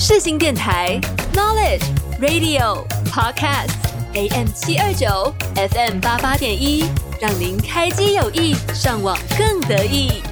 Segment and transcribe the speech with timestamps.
[0.00, 0.96] 世新电台
[1.34, 1.82] Knowledge
[2.20, 3.72] Radio Podcast
[4.14, 6.84] AM 七二九 FM 八八点一，
[7.20, 10.22] 让您开机有益，上网更得意。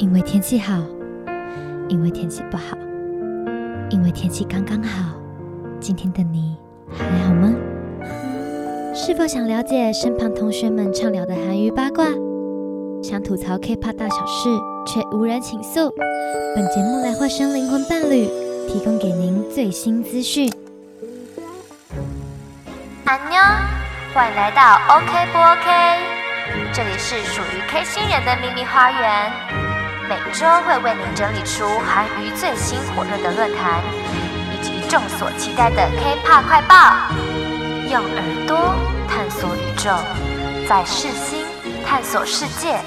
[0.00, 0.82] 因为天气好，
[1.88, 2.76] 因为天气不好，
[3.88, 5.14] 因为天气刚刚好。
[5.78, 6.56] 今天的你
[6.90, 7.54] 还好吗？
[8.92, 12.06] 是否想了解身旁同学们畅聊的韩娱八卦？
[13.04, 14.48] 想吐槽 K-pop 大小事，
[14.86, 15.92] 却无人倾诉。
[16.56, 18.26] 本节目来化身灵魂伴侣，
[18.66, 20.50] 提供给您最新资讯。
[23.04, 23.38] 安妞，
[24.14, 26.00] 欢迎来到 OK 不 OK？
[26.72, 29.30] 这里是属于 K 星人的秘密花园，
[30.08, 33.82] 每周会为您整理出韩娱最新火热的论坛，
[34.50, 37.12] 以及众所期待的 K-pop 快报，
[37.92, 38.74] 用耳朵
[39.06, 39.90] 探索宇宙，
[40.66, 41.44] 在世新
[41.84, 42.80] 探索世界。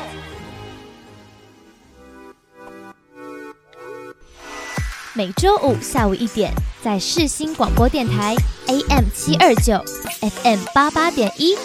[5.18, 8.36] 每周五下午一点，在世新广播电台
[8.68, 9.84] AM 七二九
[10.22, 11.56] FM 八八点一，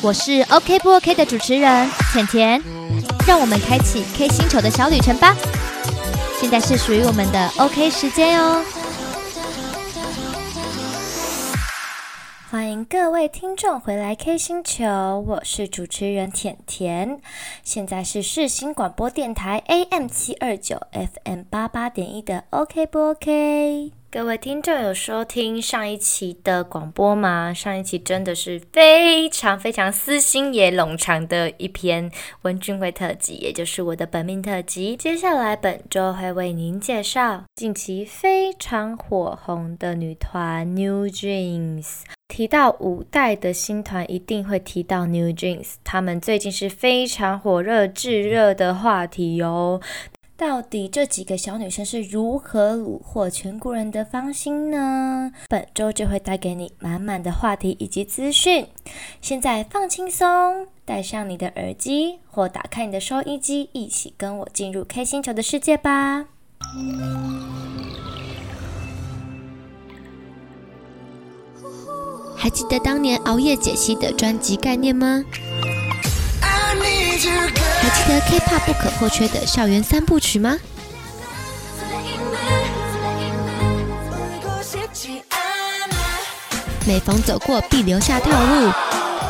[0.00, 2.60] 我是 OK 不 OK 的主持人甜甜，
[3.24, 5.36] 让我们开启 K 星球的小旅程吧。
[6.40, 8.60] 现在是属于我们的 OK 时间哦。
[12.50, 17.20] 欢迎各位听众回来 K 星球，我是主持人甜甜。
[17.62, 23.92] 现在是世新广播电台 AM 七二九 FM 八八点一的 OK 不 OK？
[24.10, 27.54] 各位听众有收听上一期的广播吗？
[27.54, 32.10] 上一期真的是非常非常私心也冗长的一篇
[32.42, 34.96] 文俊辉特辑，也就是我的本命特辑。
[34.96, 42.00] 接下来本周会为您介绍近期非常火红的女团 New Jeans。
[42.40, 49.78] 提到五代的新团，一定会提到 New Jeans，他们最近是非常火热、炙热的话题哦。
[50.38, 55.30] 到底这几个小女生是如何虏获全国人的芳心呢？
[55.50, 58.66] 本周就会带给你满满的话题以及资讯。
[59.20, 66.24] 现在放轻松，戴上你的耳机或打开你的收音机，一起跟我进入 K 星球的世界吧。
[72.40, 75.22] 还记得当年熬夜解析的专辑概念吗？
[77.82, 80.56] 还记得 K-pop 不可或缺的校园三部曲吗？
[86.86, 88.72] 每逢走过必留下套路，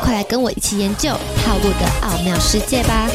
[0.05, 1.11] 快来跟我一起研究
[1.45, 3.09] 套路的奥妙世界吧！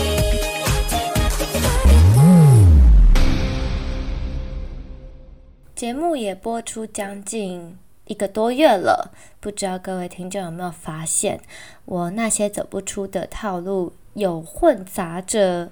[5.74, 7.78] 节目也播出将近
[8.08, 11.40] 一个多月了，不知道各位听众有没有发现，
[11.86, 15.72] 我那些走不出的套路有混杂着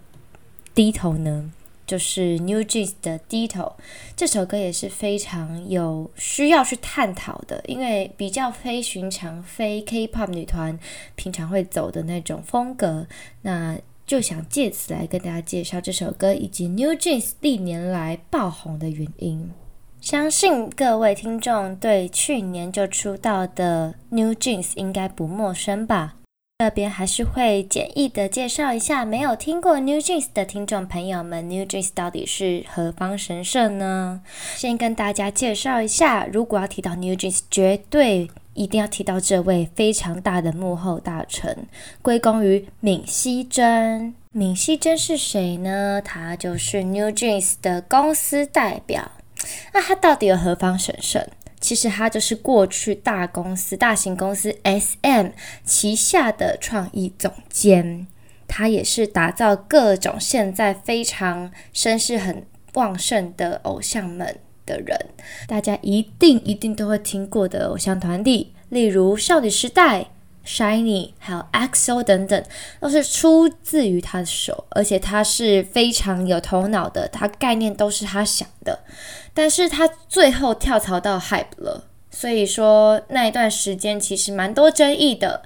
[0.73, 1.51] 低头呢？
[1.85, 3.73] 就是 New Jeans 的低头
[4.16, 10.79] 这首歌也是非常有需要去探讨的，因为比较非寻常、非 K-pop 女团
[11.16, 13.05] 平常会走的那种风格，
[13.41, 13.77] 那
[14.07, 19.51] 就想借此来跟大家介绍这首歌以及 New Jeans 历年来爆红的原因。
[20.03, 26.16] 相信各位听众对去年就出道的 New Jeans 应该不陌生吧？
[26.59, 34.22] 这边还是会简易的介绍一下没有听过 New Jeans 的听众朋友们，New Jeans 到底是何方神圣呢？
[34.58, 41.66] 先跟大家介绍一下，如果要提到 New Jeans，绝对一定要提到这位非常大的幕后大臣，
[42.02, 44.14] 归功于闵熙珍。
[44.34, 46.02] 闵熙珍是谁呢？
[46.03, 49.09] 他就是 New Jeans 的公司代表。
[49.73, 51.25] 那他到底有何方神圣？
[51.59, 55.27] 其实他就是过去大公司、大型公司 SM
[55.63, 58.07] 旗下的创意总监，
[58.47, 64.97] 他也是打造各种现在非常声势很旺盛的偶像们的人。
[65.47, 70.07] 大家一定一定都会听过的偶像团体，例如少女时代。
[70.45, 72.43] Shiny 还有 EXO 等等，
[72.79, 78.79] 都是出自于他的手，而且他是非常有头脑的，他概念都是他想的。
[79.34, 85.43] 但是他最后跳槽到 Hype 了，所以说那一段时间其实蛮多争议的。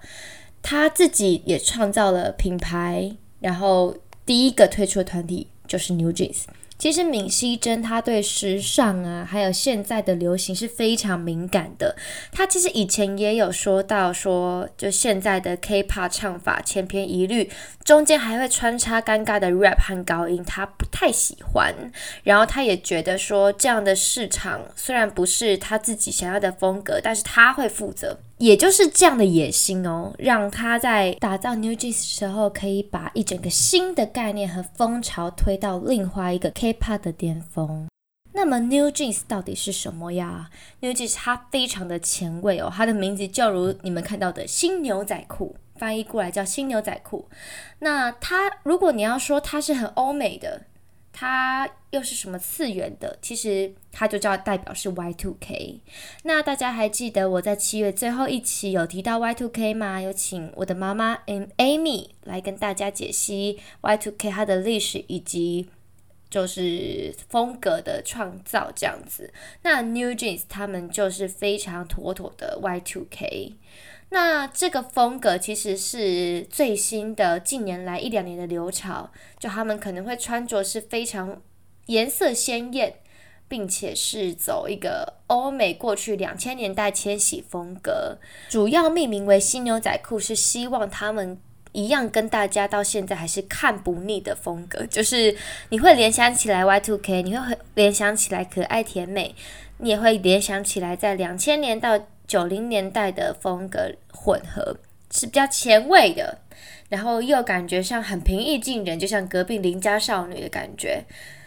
[0.63, 3.95] 他自己也创造了品牌，然后
[4.25, 6.43] 第一个推出的团体就是 New Jeans。
[6.77, 11.95] 其实闵熙珍他对时尚啊，还有现在的流行是非常敏感的。
[12.31, 17.50] 他其实以前也有说到说，就现在的 K-pop 唱法千篇一律，
[17.83, 21.74] 中间还会穿插尴尬的 rap 和高音，他不太喜欢。
[22.24, 28.19] 然后他也觉得说，这样的市场虽然不是他自己想要的风格，但是他会负责。
[28.38, 37.88] 也就是这样的野心哦，让他在打造 New Jeans 的时候，可以把一整个新的概念和风潮推到另外一个 K-pop 的巅峰。
[38.34, 40.51] 那么 New Jeans 到底是什么呀
[40.81, 47.28] ？New Jeans 它非常的前卫哦，它的名字就如你们看到的新牛仔裤，翻译过来叫新牛仔裤。
[47.80, 50.62] 那它如果你要说它是很欧美的。
[51.19, 53.17] 它又是什么次元的？
[53.23, 55.79] 其实它就叫代表是 Y2K。
[56.21, 59.99] 那大家还记得我在七月最后一期有提到 Y2K 吗？
[59.99, 65.67] 有请我的妈妈 Amy 来跟大家解析 Y2K 它的历史以及
[66.29, 69.31] 就是风格的创造这样子。
[69.63, 73.53] 那 New Jeans 他们就是非常妥妥的 Y2K。
[74.09, 81.41] 那这个风格其实是最新的，近年来一两年的流潮，就他们可能会穿着是非常
[81.88, 82.95] 颜色鲜艳，
[83.50, 91.38] 并且是走一个欧美过去两千年代千禧风格，主要命名为新牛仔裤，是希望他们
[91.71, 95.35] 一样跟大家到现在还是看不腻的风格，就是
[95.69, 99.35] 你会联想起来 Y2K，你会联想起来可爱甜美，
[99.77, 104.77] 你也会联想起来在两千年到九零年代的风格混合
[105.11, 106.39] 是比较前卫的，
[106.89, 111.03] 然后又感觉上很平易近人，就像隔壁邻家少女的感觉。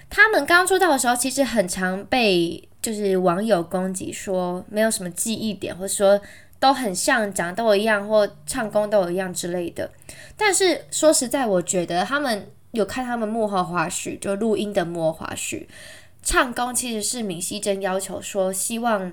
[0.09, 6.21] 他们刚出道的时候，其实很常被就是网友攻击说没有什么记忆点，或者说
[6.61, 9.91] 都很像，长得都一样，或唱功都一样之类的。
[10.37, 15.67] 但是说实在，我觉得他们有看他们幕后花絮，就录音的幕后花絮，
[16.23, 19.13] 唱功其实是闵熙珍要求说希望。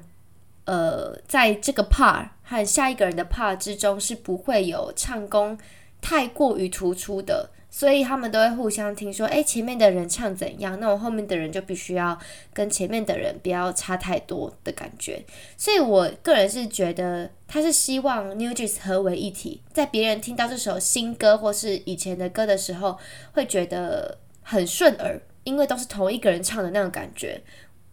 [0.70, 5.58] 呃，在这个 part 和下一个人的 part 之中是不会有唱功
[6.02, 12.20] 太过于突出的，所以他们都会互相听说，诶，前面的人唱怎样，那我后面的人就必须要
[12.52, 15.24] 跟前面的人不要差太多的感觉。
[15.56, 22.98] 所以我个人是觉得，他是希望 New Jeans 合为一体，在别人听到这首新歌或是以前的歌的时候，
[23.34, 27.42] 会觉得很顺耳，因为都是同一个人唱的那种感觉。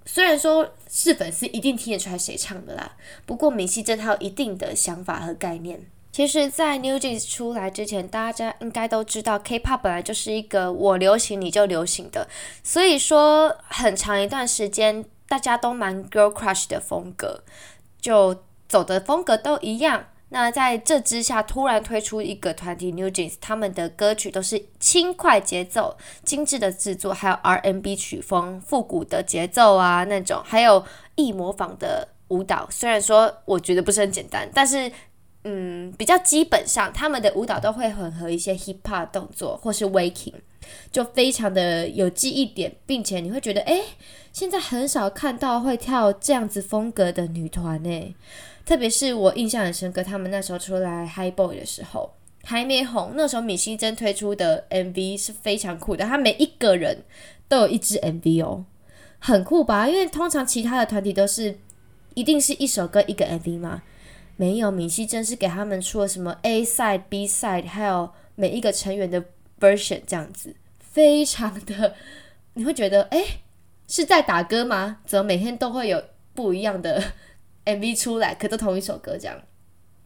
[0.04, 5.86] 虽然说是粉丝一定听得出来谁唱的啦，不过明熙珍他有一定的想法和概念。
[6.12, 12.28] 其实，在 New Jeans 出来之前，大家应该都知道，K-pop 本来就是一个我流行你就流行的，
[12.62, 17.42] 所以说很长一段时间大家都蛮 girl crush 的风格，
[18.00, 20.06] 就走的风格都一样。
[20.30, 30.84] 那在这之下，突然推出一个团体 New Jeans，他们的歌曲都是轻快节奏、精致的制作，还有 R&B 曲风、复古的节奏啊那种，还有
[31.14, 32.66] 易模仿的舞蹈。
[32.68, 34.90] 虽然说我觉得不是很简单，但是
[35.44, 40.34] 嗯，比较基本上他们的舞蹈都会混合一些 hip hop 动作或是 waking，
[40.90, 43.84] 就非常的有记忆点，并且你会觉得，诶，
[44.32, 48.16] 现在很少看到会跳这样子风格的女团诶。
[48.64, 57.04] 特别是我印象很深刻，他们那时候出来 High Boy 的时候还没红，那时候闵熙珍推出的 MV 是非常酷的，他每一个人
[57.48, 58.64] 都有一支 MV 哦，
[59.18, 59.88] 很酷吧？
[59.88, 61.58] 因为通常其他的团体都是
[62.14, 63.82] 一定是一首歌一个 MV 嘛，
[64.36, 69.22] 没有，闵熙珍是给他们出了什么 A side、B side，还有每一个成员的
[69.60, 71.94] version 这样子，非常的
[72.54, 73.24] 你会觉得诶，
[73.88, 74.98] 是在打歌吗？
[75.04, 76.02] 怎么每天都会有
[76.34, 77.02] 不一样的
[77.64, 79.40] ？MV 出来，可都同一首歌这样。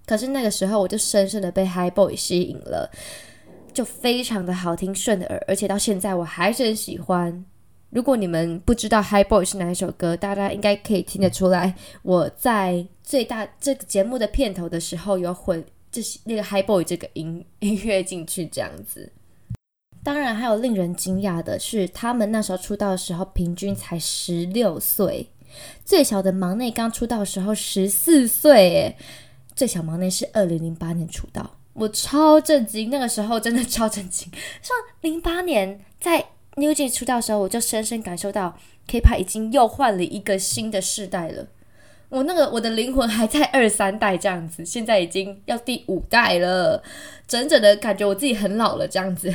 [0.06, 2.90] 可是那个时候，我就深深的被 High Boy 吸引了，
[3.74, 7.44] 就非常的好听，顺耳，而且到现在我还是很喜欢。
[7.90, 11.74] 如果你们不知道 High Boy 是哪一首歌，大家应该可以听得出来。
[12.02, 19.12] 我在最大这个节目的片头的时候，有混这些那个 High Boy 这个音音乐进去，这样子。
[20.02, 25.28] 当然，还有令人惊讶的是，他们那时候出道的时候，平均才十六岁。
[25.84, 28.96] 最小的忙内刚出道的时候十四岁，诶，
[29.54, 34.30] 最小忙内是二零零八年出道，我超震惊，那个时候真的超震惊。
[34.62, 41.46] 说零八年在 New Jeans 出道的时候，我就深深感受到 K-pop 已经又换了一个新的世代了。
[42.08, 46.82] 我那个我的灵魂还在二三代这样子，现在已经要第五代了，
[47.26, 49.32] 整整的感觉我自己很老了这样子。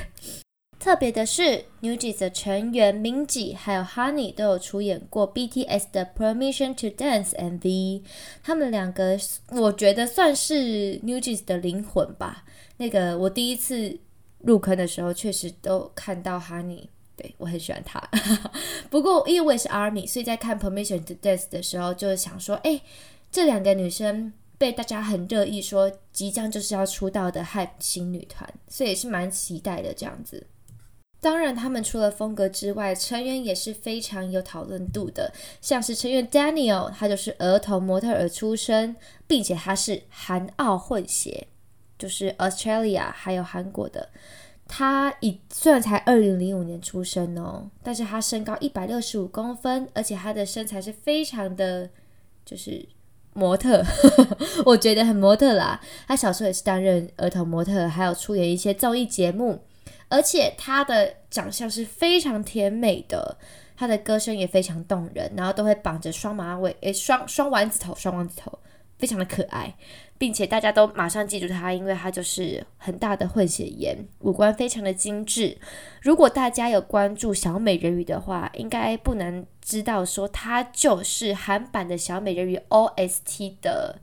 [0.84, 8.02] 特别的是，New Jeans 的成员 Minzy 还有 Honey 都有出演过 BTS 的 Permission to Dance MV。
[8.44, 9.18] 他们两个，
[9.52, 12.44] 我觉得算是 New Jeans 的灵魂吧。
[12.76, 13.98] 那个我第一次
[14.40, 17.98] 入坑的时候，确实都看到 Honey，对，我很喜欢他。
[18.92, 22.82] 不过因为我也是 ARMY，所以在看 Permission to Dance 的时候，就想说，哎，
[23.32, 30.46] 这两个女生被大家很热议，说即将就是要出道的 HYBE 新女团，所以也是蛮期待的这样子。
[31.24, 35.32] 当然，他们除了风格之外，成员也是非常有讨论度的。
[35.62, 38.94] 像是成员 Daniel，他就是儿童模特儿出身，
[39.26, 41.48] 并且他是韩澳混血，
[41.98, 44.10] 就是 Australia 还有韩国的。
[44.68, 51.90] 他以虽然才二零零五年出生哦，但是他身高一百六十五公分，而且他的身材是非常的，
[52.46, 52.86] 就是
[53.34, 53.82] 模特，
[54.66, 55.80] 我觉得很模特啦。
[56.06, 59.62] 他小时候也是担任儿童模特，还有出演一些综艺节目。
[60.14, 63.36] 而且他的长相是非常甜美的，
[63.76, 68.60] 他的歌声也非常动人，然后都会绑着双马尾，诶，双双丸子头，双丸子头，
[69.00, 69.76] 非常的可爱，
[70.20, 75.58] 并且大家都马上记住他，因为他就是很大的混血颜，五官非常的精致。
[76.04, 84.00] 如果大家有关注小美人鱼的话，应该不难知道说他就是韩版的小美人鱼 OST 的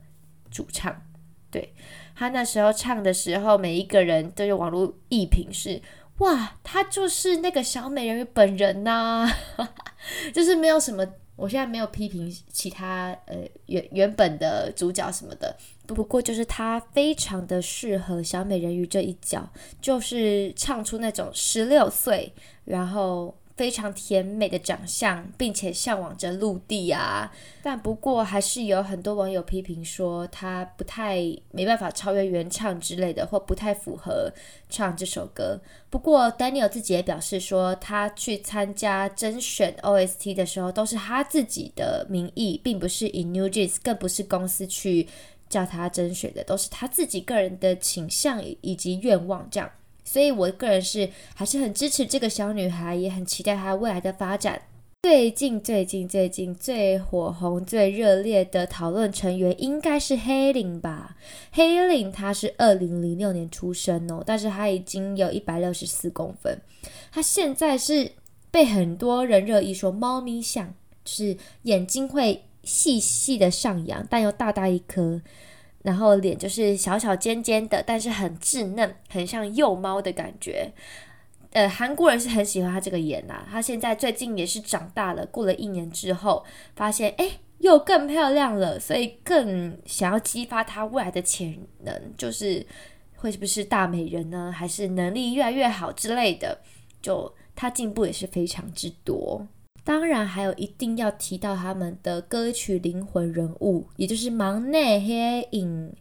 [0.51, 1.03] 主唱，
[1.49, 1.73] 对。
[2.13, 5.81] 他那时候唱的时候，每一个人都有网络艺评是，
[6.21, 9.31] 哇，他就是那个小美人鱼本人呐、
[10.33, 15.55] 就是没有什么，我现在没有批评其他呃原原本的主角什么的，
[15.87, 19.49] 不过就是他非常的适合小美人鱼这一角，
[19.81, 22.31] 就是唱出那种十六岁，
[22.65, 23.35] 然后。
[23.55, 27.31] 非常甜美的长相，并且向往着陆地啊！
[27.61, 31.17] 但不过还是有很多网友批评说他不太
[31.51, 34.31] 没办法超越原唱之类的，或不太符合
[34.69, 35.59] 唱这首歌。
[35.89, 45.07] 不过 Daniel 自己也表示说，他去参加甄选 OST 的时候，都是他自己的名义，并不是以 New Jeans，更不是公司去
[45.49, 49.69] 叫他甄选的，都是他自己个人的倾向以及愿望这样。
[50.11, 54.61] 所以，我个人是还是很支持这个小女孩，也很期待她未来的发展。
[55.03, 61.15] 最近、最近、最近最火红、最热烈的讨论成员应该是黑领吧？
[61.53, 66.59] 黑领她是二零零六年出生哦，但是她已经有一百六十四公分。
[67.09, 68.11] 她现在是
[68.51, 70.73] 被很多人热议说猫咪像，
[71.05, 75.21] 就是眼睛会细细的上扬，但又大大一颗。
[75.83, 80.71] 然后脸就是小小尖尖的，但是很稚嫩，很像幼猫的感觉。
[81.51, 83.45] 呃，韩国人是很喜欢他这个颜呐。
[83.49, 86.45] 他现在最近也是长大了，过了一年之后，
[86.75, 92.65] 发现哎，又更漂亮了，所以更想要激发他未来的潜能，就是
[93.17, 94.49] 会是不是大美人呢？
[94.55, 96.61] 还是能力越来越好之类的？
[97.01, 99.45] 就他进步也是非常之多。
[99.83, 105.93] 当然，还有一定要提到他们的歌曲灵魂人物，也就是忙内黑影。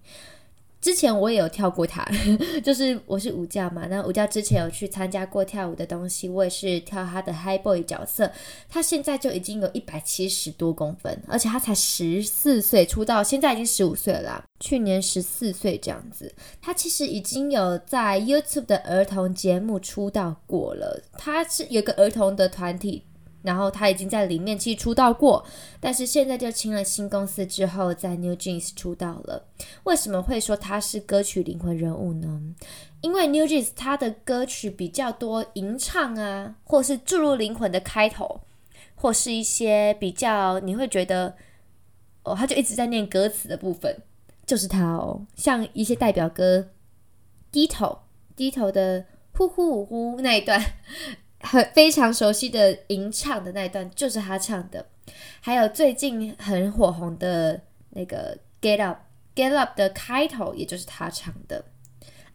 [0.83, 2.03] 之前我也有跳过他，
[2.65, 3.87] 就是我是舞教嘛。
[3.91, 8.33] 那舞教之前有去参加过跳舞的东西，我也是跳他的 High Boy 角色。
[8.67, 16.33] 他现在就已经有一百七十多公分，而且他才十四岁出道，现在已经十五岁了啦，去年十四岁这样子。
[16.63, 23.03] 他其实已经有在 YouTube 的儿童节目出道过了，他是有个儿童的团体。
[23.43, 25.45] 然后他已经在里面其实出道过，
[25.81, 29.47] 但是现在就签了新公司之后，在 New Jeans 出道了。
[29.85, 32.55] 为什么会说他是歌曲灵魂人物呢？
[33.01, 38.43] 因为 New Jeans 他的歌曲比较多吟唱啊，或是注入灵魂的开头，
[38.95, 41.35] 或是一些比较你会觉得
[42.25, 44.03] 哦，他就一直在念歌词的部分，
[44.45, 45.27] 就是他哦。
[45.35, 46.69] 像一些代表歌，
[47.51, 48.01] 低头
[48.37, 50.63] 低头的呼呼呼那一段。
[51.41, 54.87] 很非常熟悉的吟唱的那一段就是他唱的，
[55.41, 58.99] 还有最近很火红的那个 Get Up
[59.35, 61.65] Get Up 的开头，也就是他唱的。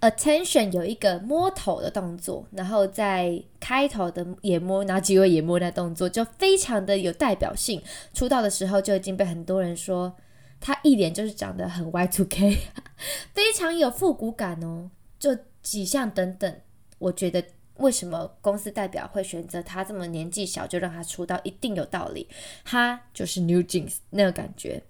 [0.02, 7.82] Attention 有一个摸头的动作，然后在开头的也摸，然后结尾也摸那动作，就非常的有代表性。
[8.14, 10.16] 出道的时候就已经被很多人说
[10.60, 12.58] 他一脸就是长得很 Y2K，
[13.34, 14.90] 非常有复古感哦。
[15.18, 16.56] 就几项等等，
[16.98, 17.44] 我觉得。
[17.78, 21.40] 为什么公司代表会选择他这么年纪小就让他出道？
[21.44, 22.28] 一定有道理。
[22.64, 24.82] 他就是 New Jeans 那个感觉。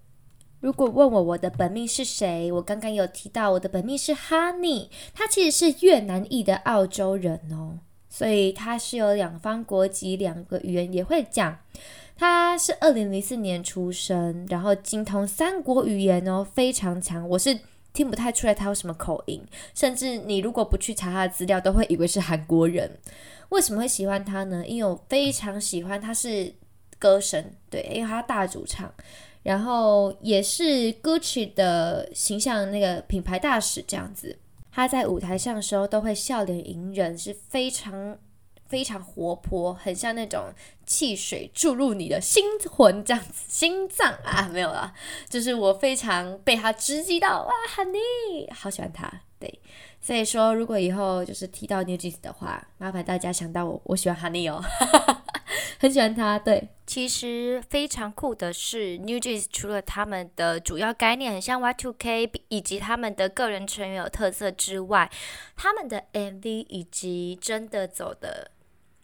[0.60, 7.78] 如果问我我的本命是谁，我刚刚有提到我的本命是 Honey，他其实是越南裔的澳洲人哦，
[8.08, 11.58] 所以他是有两方国籍，两个语言也会讲。
[12.16, 17.28] 他是二零零四年出生，然后精通三国语言哦，非常强。
[17.28, 17.58] 我是。
[17.96, 19.42] 听不太出来他有什么口音，
[19.74, 22.98] 甚至你如果不去查他的资料，都会以为是韩国人。
[23.48, 24.62] 为什么会喜欢他呢？
[24.66, 26.52] 因为我非常喜欢他是
[26.98, 28.92] 歌神，对，因为他大主唱，
[29.42, 34.36] 然后也是 Gucci 的形象那个品牌大使这样子。
[34.70, 38.18] 他在舞台上的时候都会笑脸迎人，是非常
[38.68, 40.52] 非常活泼，很像那种
[40.84, 44.92] 汽水注入你的心魂这样子，心脏啊，没有了，
[45.28, 49.60] 就是我非常被他直击到哇，Honey，好喜欢他，对，
[50.00, 54.62] 所以说如果以后就是提到 NewJeans 的话，麻烦大家想到我，我喜欢 Honey 哦，
[55.78, 56.68] 很喜欢他，对。
[56.86, 65.10] 其实非常酷的是，NewJeans 除了他们的主要概念很像 Y2K，以及他们的个人成员有特色之外，
[65.56, 68.52] 他们的 MV 以及真的走的。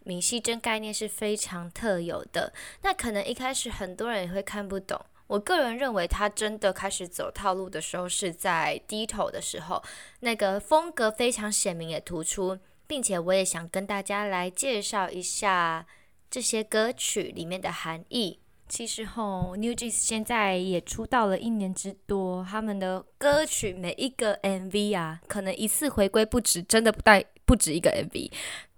[0.03, 4.99] 米希珍概念是非常特有的，那可能一开始很多人也会看不懂。
[5.27, 9.81] 我个人认为，他真的开始走套路的时候是在低头的时候，
[10.19, 15.87] 那个风格非常鲜明也突出，并且我也想跟大家来介绍一下
[16.29, 18.39] 这些歌曲里面的含义。
[18.67, 28.31] 其实吼，NewJeans 现在也出道了一年之多，他们的歌曲每一个 MV 啊，可能一次回归不止，真的不带不止一个 MV。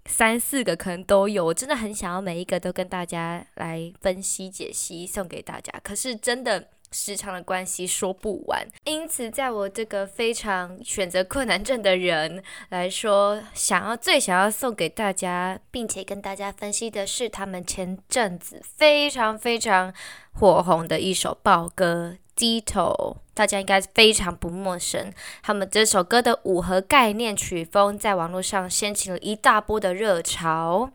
[0.06, 5.72] 三四个可能都有，我真的很想要每一个都跟大家来分析解析，送给大家。
[5.82, 19.92] 可是真的时长的关系说不完，因此在我这个非常选择困难症的人来说，想要最想要送给大家，并且跟大家分析的是他们前阵子非常非常
[20.32, 22.16] 火红的一首爆歌。
[22.36, 25.12] 低头，大家应该非常不陌生。
[25.42, 30.90] 他们这首歌的舞和概念曲风在网络上掀起了一大波的热潮。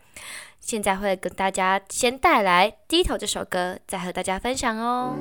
[0.59, 5.15] 现在会跟大家先带来《低头》这首歌，再和大家分享哦。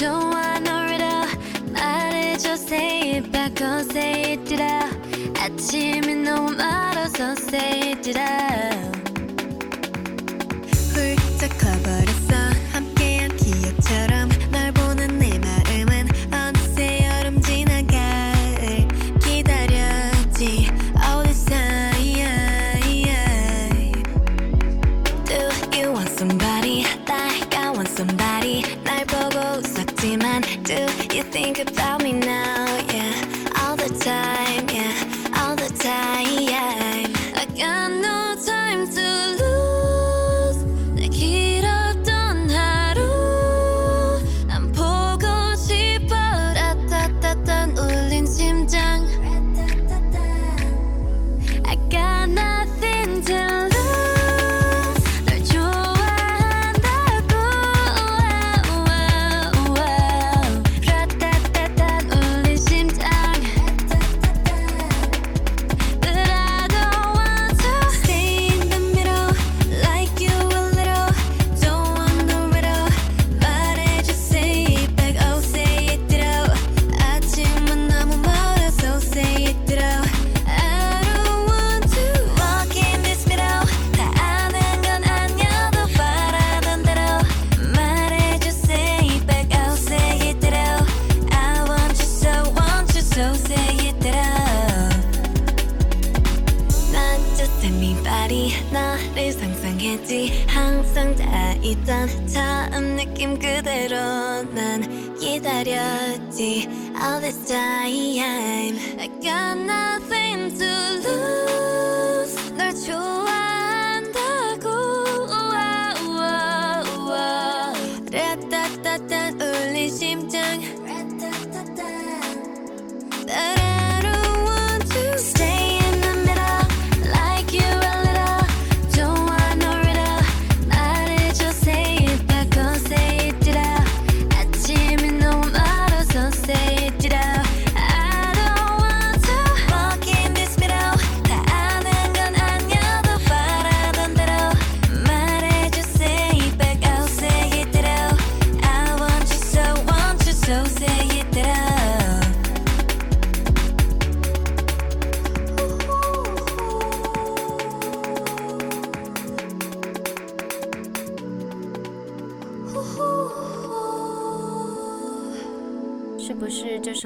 [0.00, 1.28] don't wanna read out
[1.74, 2.56] 말해줘.
[2.56, 4.96] Say it back or say it out.
[5.38, 8.99] 아침이 너무 멀어서 say it out.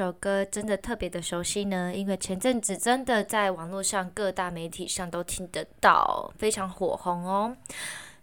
[0.05, 7.57] 首歌真的特别的熟悉呢，因为前阵子真的在网络上各大媒体上都听得到，非常火红哦。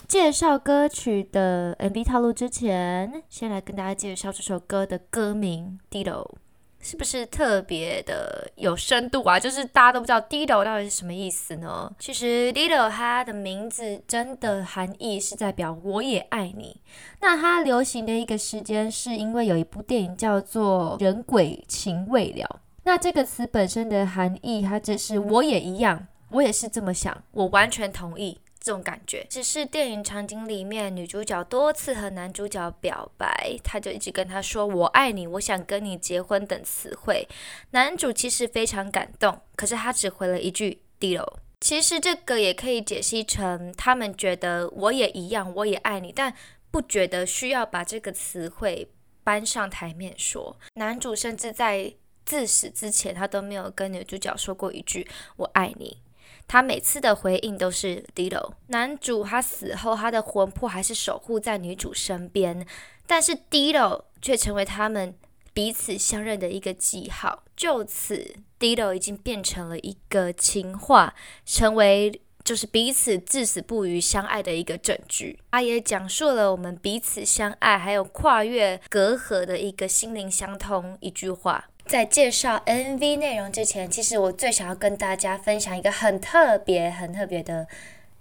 [0.07, 6.23] 介绍歌曲的 MV 套路之前，先来跟大家介绍这首歌的歌名《Ditto》。
[6.81, 9.39] 是不是特别的有深度啊？
[9.39, 11.93] 就是大家都不知道 Dido 到底是什么意思呢？
[11.99, 16.81] 其实 Dido 它的名字真的含义是代表我也爱你。
[17.19, 22.43] 那它流行的一个时间是因为有一部电影叫做《人鬼情未了》。
[22.83, 28.39] 那这个词本身的含义，它就是我也一样，我也是这么想，我完全同意。
[28.63, 37.27] 这种感觉，只是电影场景里面，女主角多次和男主角表白，她就一直跟他说“我爱你”，我想跟你结婚等词汇。
[37.71, 41.27] 男主其实非常感动，可是他只回了一句 “Dido”。
[41.59, 46.31] 其实这个也可以解析成，他们觉得我也一样，我也爱你，但
[46.69, 48.91] 不觉得需要把这个词汇
[49.23, 50.55] 搬上台面说。
[50.75, 51.93] 男主甚至在
[52.23, 55.97] 自死之前，他都没有跟女主角说过一句“我爱你”。
[56.51, 58.51] 他每次的回应都是 d 老。
[58.67, 62.67] 男主他死后，他的魂魄还是守护在女主身边，
[63.07, 65.15] 但是 d 老却成为他们
[65.53, 67.43] 彼此相认的一个记号。
[67.55, 75.39] 就此 d 老已经变成了一个情话，成为就是彼此至死不渝相爱的一个证据。
[75.51, 81.69] 他也讲述了我们彼此相爱，还有跨越隔阂的一个心灵相通一句话。
[81.85, 87.67] 在介绍 MV 内容之前，其实我最想要跟大家分享一个很特别、很特别的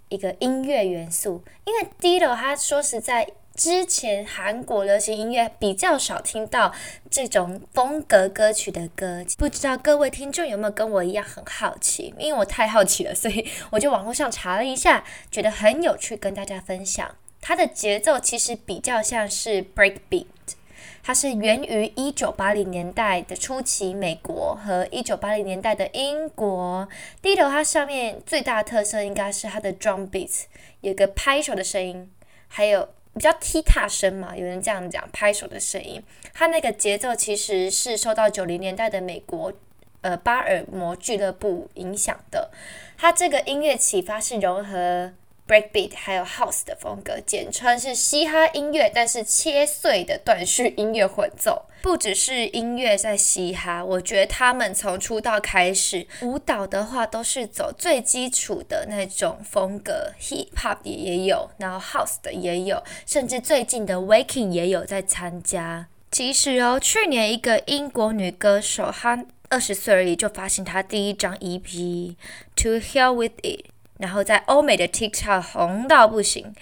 [0.09, 1.43] 一个音乐元素。
[1.65, 6.73] 因为 Dido 他说实在，之前韩国流行音乐比较少听到
[7.11, 12.15] 这种风格歌曲的歌，不知道各位听众有没有跟我一样很好奇？
[12.19, 17.15] 因为我太好奇了，所以我就网络上查了一下，觉得很有趣，跟大家分享。
[17.43, 20.27] 它的节奏其实比较像是 breakbeat。
[21.03, 26.89] 它是源于一九八零年代的初期，美国和一九八零年代的英国。
[27.23, 30.45] Dido 它上面最大的特色应该是它的 drum beat，
[30.83, 32.11] 有个拍手的声音，
[32.49, 36.03] 还有比较踢踏声嘛，有人这样讲，拍手的声音。
[36.35, 39.53] 它那个节奏其实是受到九零年代的美国
[40.03, 42.51] 呃巴尔摩俱乐部影响的。
[42.99, 45.13] 它这个音乐启发是融合。
[45.51, 51.67] Breakbeat 还有 House 的风格，简称是嘻哈音乐，但是切碎的断续音乐混奏。
[51.83, 65.89] 不只是音乐在嘻哈，我觉得他们从出道开始，舞蹈的话都是走最基础的那种风格，Hip Hop 也也有，然后 House 的也有，甚至最近的 Waking 也有在参加。
[66.13, 72.15] 其实哦，去年一个英国女歌手，她二十岁而已就发行她第一张 EP
[72.55, 73.65] To Hell With It。
[74.01, 76.55] 然后在欧美的 TikTok 红到不行，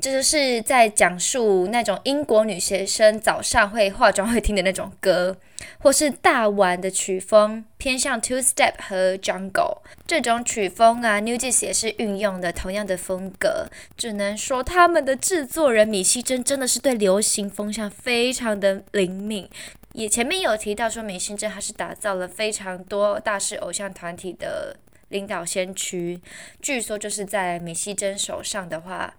[0.00, 5.36] 这就是在讲述那种英国女学生早上会化妆会听的那种歌，
[5.80, 13.66] 或是大碗的曲风，偏向 Two Step 和 Jungle 这种曲风啊，NewJeans 也是运用的同样的风格。
[13.96, 19.46] 只能说他们的制作人米希珍真的是对流行风向非常的灵敏。
[19.92, 24.76] 也前面有提到说，米希珍还是打造了非常多大势偶像团体的。
[25.10, 26.20] 领导先驱，
[26.60, 29.14] 据说就是在米希珍手上的话，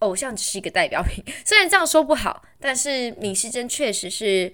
[0.00, 1.22] 偶像只是一个代表品。
[1.44, 4.52] 虽然这样说不好，但是米希珍确实是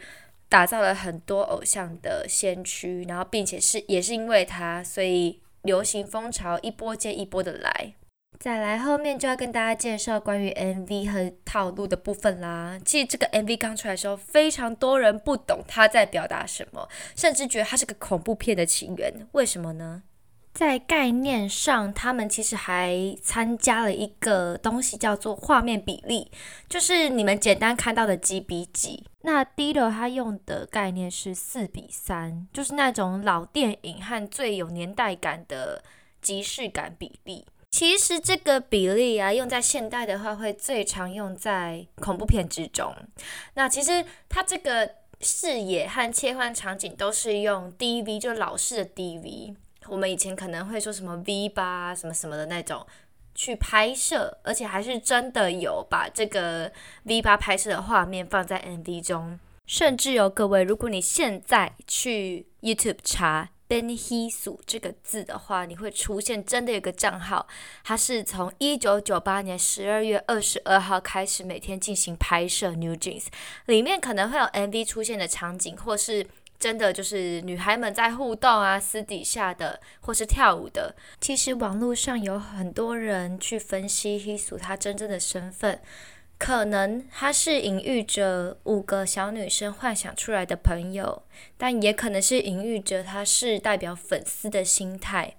[0.49, 7.95] 打造了很多偶像的先驱，然后并且是也是因为他，所以流行风潮一波接一波的来。
[8.39, 12.81] 再来后面就要跟大家介绍关于 MV 和套路的部分啦。
[12.87, 19.13] 其实这个 MV 刚出来的时候，非常多人不懂他在表达什么，甚至觉得它是个恐怖片的情缘。
[19.33, 20.05] 为什么呢？
[20.53, 26.31] 在概念上，他们其实还参加了一个东西，叫做画面比例，
[26.69, 29.05] 就是你们简单看到的几比几。
[29.23, 35.83] 那 Dido 他用的概念是四比三，就是那种老电影和最有年代感的
[36.21, 37.47] 即视感比例。
[37.71, 42.93] 其实这个比例啊，用在现代的话，会最常用在恐怖片之中。
[43.55, 49.55] 那其实它这个视野和切换场景都是用 DV，就老式的 DV。
[49.87, 52.87] 我们以前可能会说什么 V 八什么什么的那种
[53.35, 56.71] 去拍摄，而且还是真的有把这个
[57.05, 67.47] V 八拍摄的画面放在 MV 中，甚至有各位，如果你现在去 YouTube 查 Benhisu 这个字的话，你会出现真的有个账号，
[67.83, 73.27] 它是从一九九八年十二月二十二号开始每天进行拍摄 NewJeans，
[73.67, 76.27] 里面可能会有 MV 出现的场景，或是。
[76.61, 80.95] 真的就是女孩们在互动啊，私底下的或是跳舞的。
[81.19, 85.81] 其实网络上有很多人去分析 Heesu 他真正的身份，
[86.39, 91.23] 可能他是隐喻着五个小女生幻想出来的朋友，
[91.57, 95.35] 但也可能是隐喻着他是代表粉丝的心态。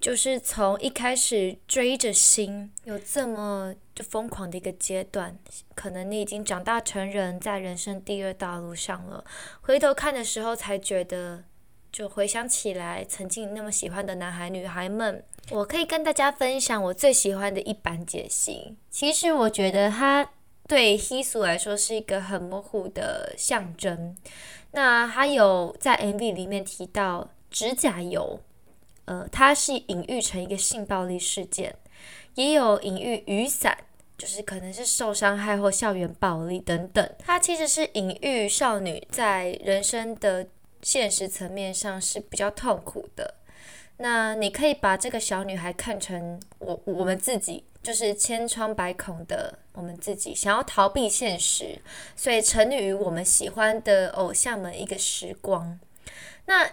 [0.00, 5.38] 就是从一开始追着星，有这么就疯狂的一个阶段，
[5.74, 9.22] 可能你已经长大成人，在人生第二道路上了。
[9.60, 11.44] 回头看的时候，才觉得，
[11.92, 18.76] 就回想起来，曾经那么喜欢的男孩女孩们，我可以跟大家分享我最喜欢的一版解析。
[18.88, 20.30] 其实我觉得他
[20.66, 24.16] 对黑素来说是一个很模糊的象征。
[24.70, 28.40] 那还有在 MV 里面提到指甲油。
[29.06, 31.74] 呃，它是隐喻成一个性暴力事件，
[32.34, 33.76] 也有隐喻雨伞，
[34.16, 37.10] 就是可能是受伤害或校园暴力等等。
[37.18, 40.46] 它其实是隐喻少女在人生的
[40.82, 43.34] 现实层面上是比较痛苦的。
[43.96, 51.80] 那你可以把这个小女孩看成我我们自己，就是千疮百孔的我们自己，想要逃避现实，
[52.14, 55.80] 所以沉溺于我们喜欢的偶像们一个时光。
[56.46, 56.70] 那。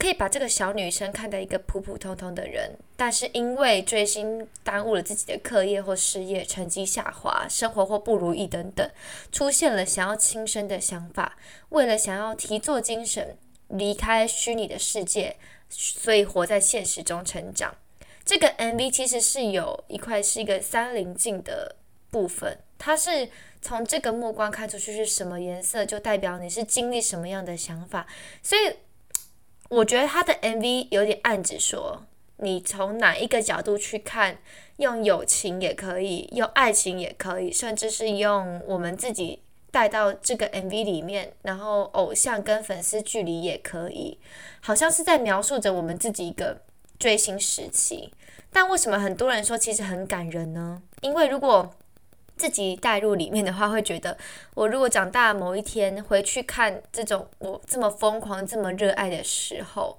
[0.00, 8.90] 可以把这个小女生看成一个普普通通的人，但是因为追星耽误了自己的课业或事业，成绩下滑，生活或不如意等等，
[9.30, 11.36] 出现了想要轻生的想法。
[11.68, 13.36] 为了想要提作精神，
[13.68, 15.36] 离开虚拟的世界，
[15.68, 17.76] 所以活在现实中成长。
[18.24, 21.76] 这个 MV 其实是有一块是一个三棱镜的
[22.10, 23.28] 部分，它是
[23.60, 28.06] 从这个目光看出去是什么颜色，就代表你是经历什么样的想法，
[28.42, 28.74] 所以。
[29.70, 32.02] 我觉得他的 MV 有点暗指说，
[32.38, 34.38] 你从哪一个角度去看，
[34.78, 44.18] 用友情也可以，用爱情也可以，甚至是用我们自己带到这个 MV 里面，然后偶像跟粉丝距离也可以，
[44.60, 46.62] 好像是在描述着我们自己一个
[46.98, 48.12] 追星时期。
[48.52, 50.82] 但为什么很多人说其实很感人呢？
[51.02, 51.72] 因为如果
[52.40, 54.16] 自己带入里面的话，会觉得
[54.54, 59.98] 我如果长大某一天回去看这种我这么疯狂、这么热爱的时候，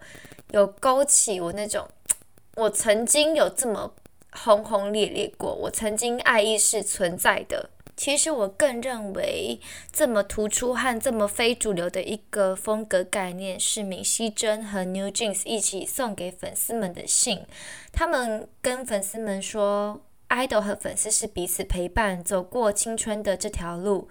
[0.50, 1.88] 有勾起我那种
[2.58, 3.94] 我曾经有这么
[4.32, 7.70] 轰轰烈烈过，我曾经爱意是存在的。
[7.96, 9.60] 其实我更认为
[9.92, 17.46] 这么突出和这么非主流的一个风格概念，是闵熙珍和 New Jeans 一起送给粉丝们的信。
[17.92, 20.02] 他们跟粉丝们说。
[20.32, 24.08] Idol 和粉丝是彼此陪伴走过青春的这条路，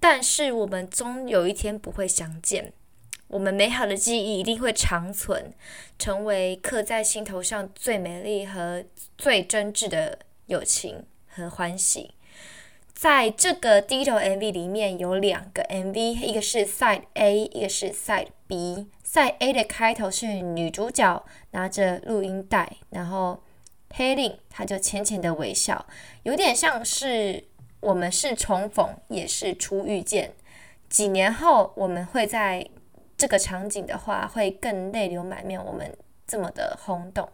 [0.00, 2.72] 但是我们终有一天不会相见。
[3.28, 5.54] 我们美好的记忆一定会长存，
[5.96, 8.84] 成为刻在心头上最美丽和
[9.16, 12.14] 最真挚的友情和欢喜。
[12.92, 18.88] 在这个 Ditto MV 里面有两个 MV，一个是 Side A，一个是 Side B。
[19.06, 23.43] Side A 的开头是女主角拿着录音带，然后。
[23.96, 25.86] 黑令，他就浅浅的微笑，
[26.24, 27.44] 有点像是
[27.78, 30.32] 我们是重逢，也是初遇见。
[30.88, 32.68] 几年后，我们会在
[33.16, 35.64] 这个场景的话，会更泪流满面。
[35.64, 37.28] 我们这么的轰动，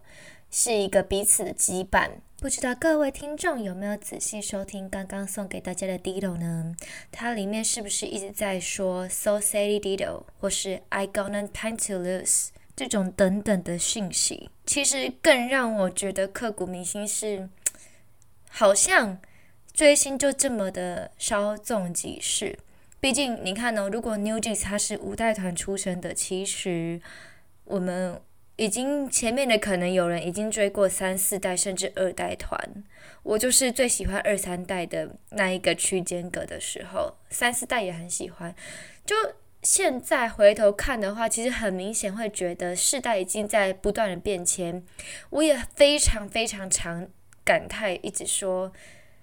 [0.51, 2.11] 是一个彼此的羁绊。
[2.38, 6.75] 不知道各位听众有没有仔细收听刚刚送给大家的 Ditto 呢？
[7.11, 12.49] 它里面是不是一直在说 So Sadie Ditto，或是 I Got No Time To Lose？
[12.76, 17.48] 这种等等的讯息，其实更让我觉得刻骨铭心是，
[18.48, 19.20] 好像
[19.72, 22.59] 追星就这么的稍纵即逝。
[22.98, 27.00] 毕竟你看呢、哦，如果 New Jeans 它是五代团出身的，其实
[27.64, 28.18] 我们
[28.56, 32.59] 已经前面的可能有人已经追过三四代甚至二代团，
[33.22, 38.54] 我就是最喜欢二三代的那一个区间隔的时候，三四代也很喜欢，
[39.04, 39.14] 就。
[39.62, 44.83] 现在回头看的话，其实很明显会觉得世代已经在不断的变迁。
[45.29, 47.09] 我也非常非常常
[47.44, 48.73] 感慨，一直说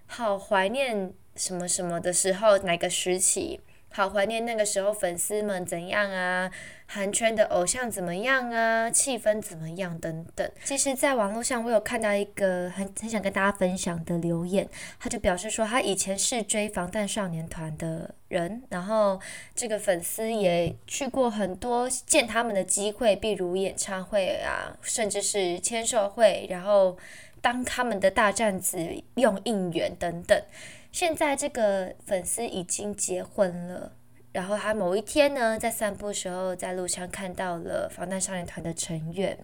[0.05, 3.59] 好怀念什么什么的时候，哪个时期。
[3.97, 6.51] 好怀念那个时候粉丝们怎样啊，
[6.85, 10.47] 韩圈的偶像怎么样啊，气氛怎么样等等。
[10.63, 19.19] 其实，在网络上我有看到一个很很想跟大家分享的留言，他就表示说他以前是追防弹少年团的人，然后
[19.55, 26.95] 这个粉丝也去过很多见他们的机会，比如演唱会啊，甚至是签售会，然后
[27.41, 28.77] 当他们的大站子
[29.15, 30.39] 用应援等等。
[30.91, 33.93] 现在这个粉丝已经结婚了，
[34.31, 39.37] 然后他某一天呢，在散步的时候，在路上看到了防弹少年团的成员，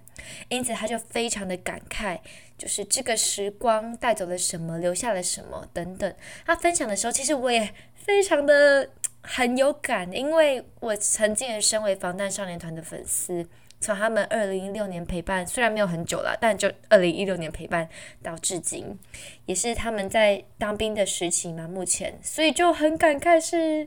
[0.50, 2.20] 因此他就非常的感慨，
[2.58, 6.14] 就是这个时光带走了什么，留下了什么等等。
[6.46, 8.90] 他分享的时候，其实我也非常的
[9.22, 13.48] 很有感，因为我曾经也身为防弹少年团的粉丝。
[13.84, 17.88] 从他们二零一六年陪伴，虽然没有很久了，但就二零一六年陪伴
[18.24, 18.98] 到至今，
[19.46, 21.68] 也是他们在当兵的时期嘛。
[21.68, 23.86] 目前，所以就很感慨是，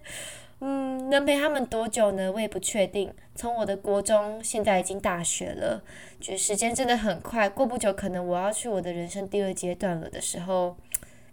[0.60, 2.30] 嗯，能陪他们多久呢？
[2.30, 3.10] 我也不确定。
[3.34, 5.82] 从我的国中，现在已经大学了，
[6.20, 7.48] 觉得时间真的很快。
[7.48, 10.76] 过不久，可能我要去我的人生第二阶段了的时候，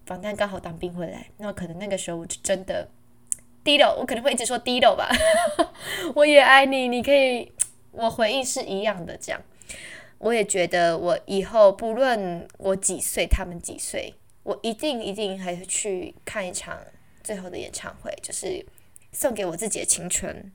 [0.05, 2.87] 防弹刚好当兵回来，那可能那个时候我就真的
[3.63, 5.09] 低了，我可能会一直说低了吧。
[6.15, 7.49] 我也爱你，你可以，
[7.93, 9.17] 我回忆是一样的。
[9.17, 9.41] 这样，
[10.17, 16.77] 我也觉得我以后不论我几岁，他们几岁，我一定一定还会去看一场
[17.23, 18.65] 最后的演唱会，就是。
[19.15, 20.51] 送给我自己的青春，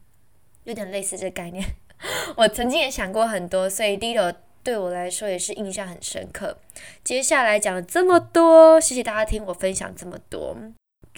[0.64, 1.64] 有点类似这个概念。
[2.36, 6.58] 我曾经也想过很多，所以 Dido 对我来说也是印象很深刻。
[7.04, 10.56] 接下来讲了这么多，谢谢大家听我分享这么多。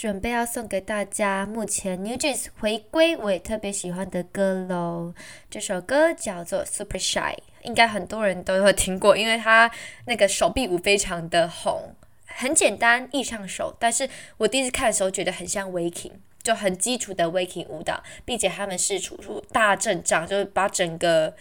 [0.01, 5.13] 准备要送给大家目前 NewJeans 回归我也特别喜欢的歌喽。
[5.51, 9.71] 这首歌叫做 Super Shy，应该很多人都有听过，因为它
[10.07, 13.77] 那个手臂舞非常的红，很简单易上手。
[13.79, 14.09] 但是
[14.39, 16.13] 我第一次看的时候觉得很像 Waking。
[16.43, 21.35] 就很基础的 Waking 舞蹈，并且他们是处处大阵仗，就是把整个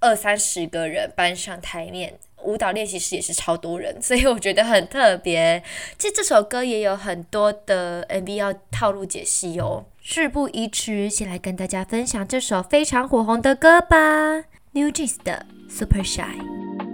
[0.00, 5.62] 二三十个人搬上台面，舞蹈练习室也是超多人， 所以我觉得很特别。
[5.98, 9.84] 其实这首歌也有很多的 MV 要套路解析哦。
[10.00, 16.85] 事不宜迟，先来跟大家分享这首非常火红的歌吧，NewJeans 的 Super Shy。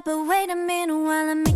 [0.00, 1.51] but wait a minute while I'm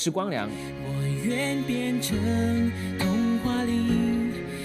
[0.00, 0.48] 是光良。
[0.48, 2.16] 我愿变成
[2.98, 3.72] 童话里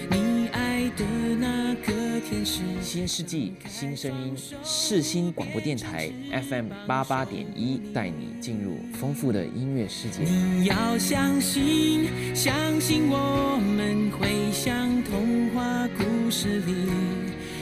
[0.09, 1.03] 你爱的
[1.37, 2.61] 那个天使。
[2.81, 6.09] 新世纪新声音，世新广播电台
[6.49, 10.23] FM 八八点一，带你进入丰富的音乐世界。
[10.23, 16.73] 你要相信，相信我们会像童话故事里，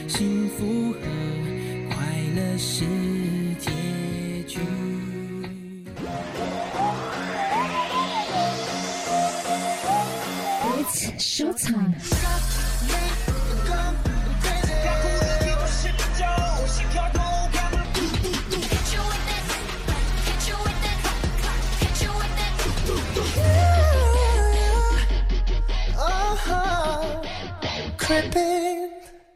[0.08, 1.00] 幸福和
[1.90, 1.98] 快
[2.36, 2.86] 乐是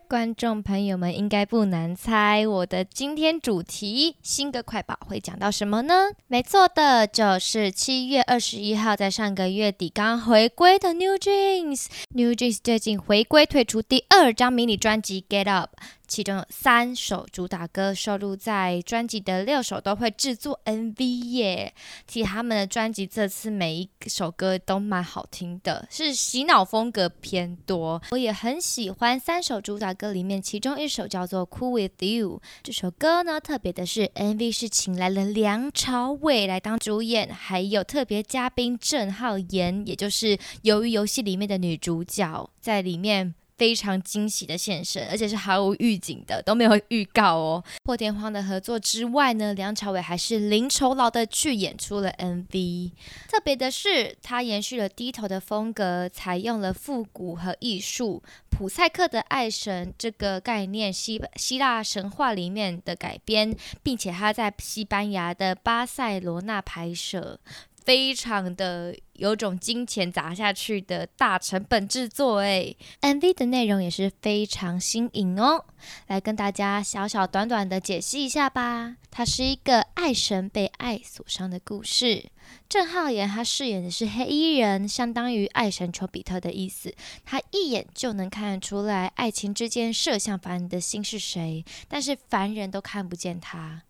[0.09, 6.11] 观众朋友们应该不难猜，我的今天主题新歌快报会讲到什么呢？
[6.27, 11.87] 没错的，就是七月二十一号在上个月底刚回归的 New Jeans。
[12.13, 15.71] New Jeans 最近回归推出第二张迷你专辑《Get Up》。
[16.08, 21.74] 其中有三首主打歌收录在专辑的六首都会制作 MV 耶。
[22.08, 28.01] 其实他们的专辑这次每一首歌都蛮好听的，是洗脑风格偏多。
[28.12, 32.39] 我也很喜欢三首主打歌里面其中一首叫做《Cool With You》。
[32.64, 43.36] 这首歌呢，特别的是 MV 是请来了梁朝伟来当主演，还有特别嘉宾郑浩妍，也就是《鱿鱼游戏》里面的女主角，在里面。
[43.58, 47.64] 非常惊喜的现身，而且是毫无预警的，都没有预告哦。
[47.84, 52.91] 破天荒的合作之外呢，梁朝伟还是零酬劳的去演出了 MV。
[53.28, 58.22] 特别的是，他延续了低头的风格，采用了复古和艺术。
[58.49, 67.39] 普赛克的爱神这个概念，希希腊神话里面的改编，并且他在西班牙的巴塞罗那拍摄。
[67.88, 75.63] 非常的有种金钱砸下去的大成本制作诶，MV 的内容也是非常新颖哦。
[76.07, 78.97] 来跟大家小小短短的解析一下吧。
[79.09, 82.25] 它是一个爱神被爱所伤的故事。
[82.67, 86.93] 郑浩妍他饰演的是黑衣人，相当于爱神丘比特的意思。
[87.23, 93.83] 他一眼就能看出来爱情之间射向凡人的心是谁，但是凡人都看不见他。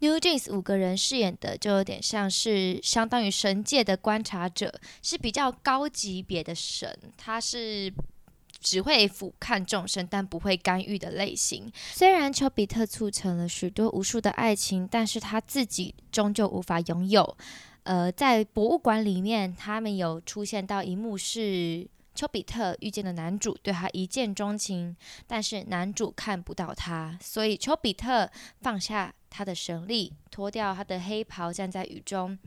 [0.00, 7.92] New Jeans 五个人饰演的就有点像是相当于神界的观察者，是比较高级别的神，他是
[8.60, 11.72] 只会俯瞰众生，但不会干预的类型。
[11.92, 17.36] 虽然丘比特促成了许多无数的爱情，但是他自己终究无法拥有。
[17.84, 21.88] 呃，在博物馆里面，他们有出现到一幕是。
[22.16, 24.96] 丘比特遇见了男主，对他一见钟情，
[25.26, 28.30] 但是男主看不到他，所以丘比特
[28.62, 32.38] 放下他的神力，脱掉他的黑袍，站在雨中，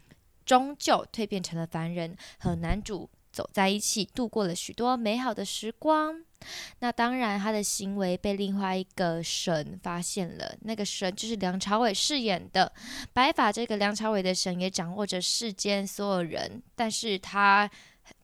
[0.45, 6.23] 终究蜕变成了凡人，和男主走在一起，度过了许多美好的时光。
[6.79, 12.73] 那当然，他的行为被另外一个神发现了，那个神就是梁朝伟饰演的
[13.13, 13.51] 白发。
[13.51, 17.69] 这个梁朝伟的神也掌握着世间所有人，但是他。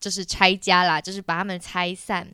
[0.06, 2.32] 就是拆家啦，就是把他们拆散，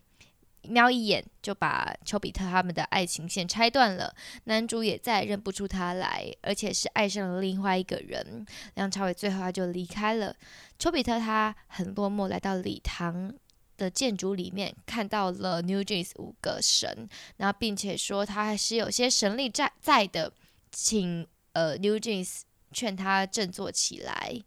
[0.69, 4.15] 瞄一眼就把丘比特他们的爱情线拆断了。
[4.45, 8.45] 男主也再认不出他来，而且是爱上了另外一个人。
[8.75, 10.37] 梁朝伟最后他就离开了。
[10.79, 13.33] 丘比特他很落寞，来到礼堂
[13.79, 17.09] 的建筑里面，看到了 New Jeans 五个神，
[17.39, 20.31] 然后并且说他还是有些神力在在的，
[20.71, 24.43] 请呃 New Jeans 劝他振作起来。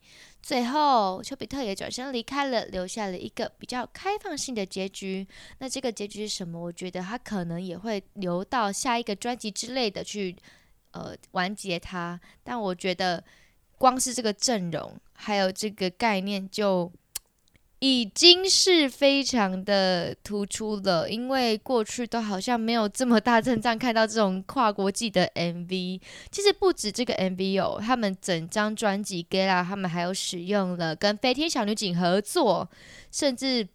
[0.45, 5.27] 最后，丘比特也转身离开了，留下了一个比较开放性的结局。
[5.57, 6.61] 那这个结局是什么？
[6.61, 10.35] 我觉得他可能也会留到下一个专辑之类的去，
[10.91, 12.21] 呃，完结它。
[12.43, 13.23] 但我觉得，
[13.79, 16.93] 光是这个阵容，还有这个概念就。
[17.87, 26.01] 已经是非常的突出了，因为过去都好像没有这么大阵仗看到这种跨国际的 MV。
[26.31, 32.67] 其实不止这个 MV 哦，他们整张专辑《Gala》他们还有使用了跟飞天小女警合作，
[33.11, 33.67] 甚至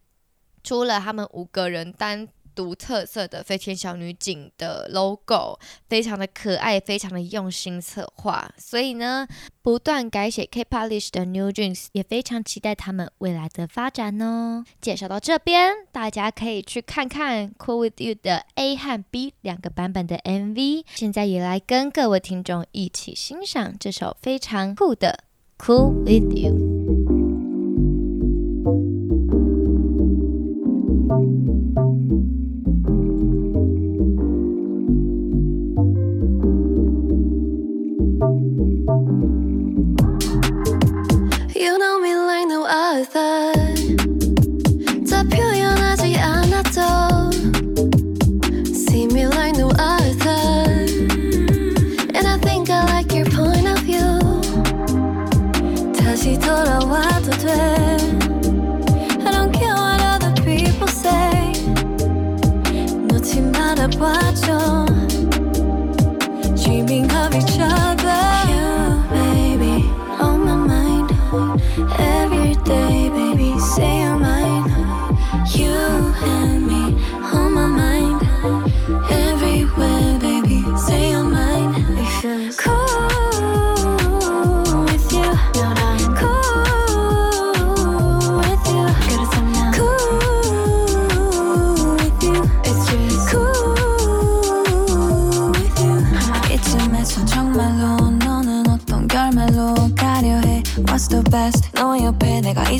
[0.65, 2.27] 出了他们五个人单。
[2.61, 5.59] 独特色的飞天小女警的 LOGO，
[5.89, 8.53] 非常的可爱，非常的用心策划。
[8.59, 9.27] 所以呢，
[9.63, 14.63] 不断改写 K-Palish 的 NEW DREAMS 也非常期待他们未来的发展哦。
[14.79, 20.85] 介绍到这边，大家可以去看看 COOL WITH YOU 的 A 和 B 两个版本的 MV。
[20.95, 25.25] 现在也来跟各位听众一起欣赏这首非常酷的
[25.59, 27.01] COOL WITH YOU。
[42.91, 43.07] other
[49.15, 50.15] me like no other
[52.17, 54.19] And I think I like your point of view.
[59.25, 61.53] I don't care what other people say.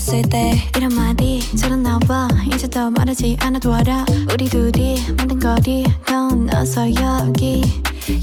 [0.01, 6.49] 있을 때 이런 말이 잘 나와 이제도 말하지 않아도 알아 우리 둘이 만든 거리 넌
[6.55, 7.63] 어서 여기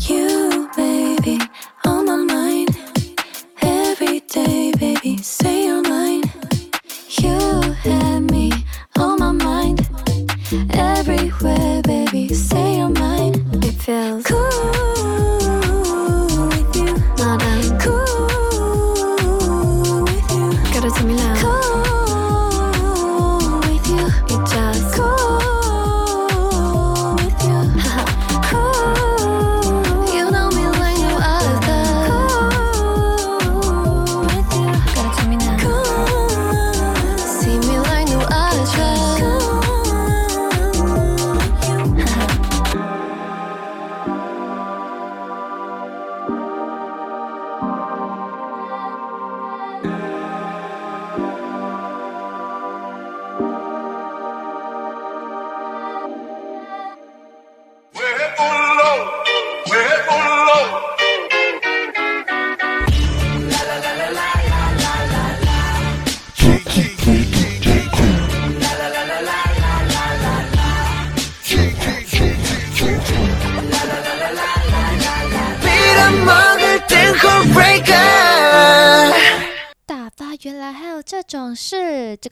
[0.09, 1.37] You baby
[1.85, 2.75] on my mind
[3.61, 6.23] Every day baby say you're mine
[7.21, 7.37] You
[7.85, 8.51] have me
[8.97, 9.87] on my mind
[10.71, 14.86] Everywhere baby say you're mine It feels cool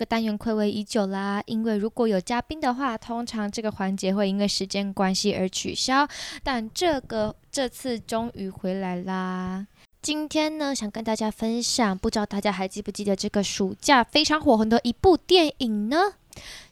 [0.05, 1.41] 个单元睽违已久啦。
[1.47, 6.07] 因为如果有嘉宾的话，通常这个环节会因为时间关系而取消，
[6.43, 9.65] 但这个这次终于回来啦。
[10.01, 15.97] 今天呢，想跟大家分享，不知道大家还记不记得这个暑假非常火红的一部电影呢？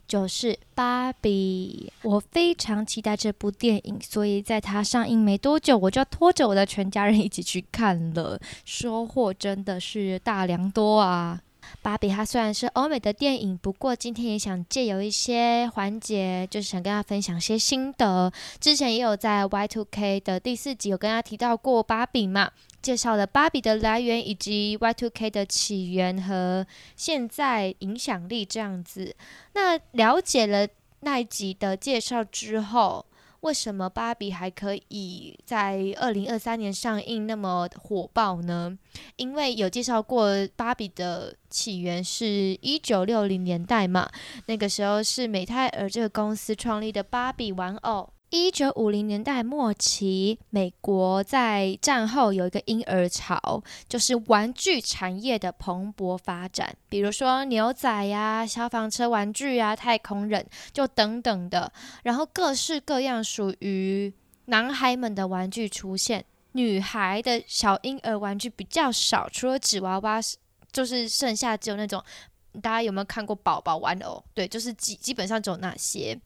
[0.06, 11.42] 就是《芭比》，我非常期待这部电影，所以在它上映没多久，我就拖着我的全家人一起去看了，收获真的是大良多啊！
[11.82, 18.32] 芭比它虽然是欧美的电影，不过今天也想借由一些环节，就是想跟大家分享些心得。
[18.60, 22.52] 之前也有在 Y Two K 的第四集有跟大家提到过芭比嘛。
[22.82, 26.68] 介绍了芭比的来源，以及 Y Two K 的起源和
[26.98, 29.16] 现在影响力这样子。
[29.54, 30.68] 那了解了
[31.00, 33.06] 那一集的介绍之后，
[33.44, 38.78] 为什么芭比还可以在二零二三年上映那么火爆呢？
[39.18, 42.26] 因为有介绍过芭比的起源是
[42.62, 44.10] 一九六零年代嘛，
[44.46, 48.12] 那个时候是美泰尔这个公司创立的芭比玩偶。
[48.36, 61.72] 一九五零年代末期，美国在战后有一个婴儿潮，就是玩具产业的蓬勃发展，比如说牛仔呀、消防车玩具啊、太空人，就等等的。
[62.02, 64.12] 然后各式各样属于
[64.46, 70.20] 男孩们的玩具出现，女孩的小婴儿玩具比较少，除了纸娃娃，
[70.72, 72.04] 就是剩下只有那种。
[72.62, 74.24] 大家有没有看过宝宝玩偶？
[74.34, 76.18] 对，就是基基本上只有那些。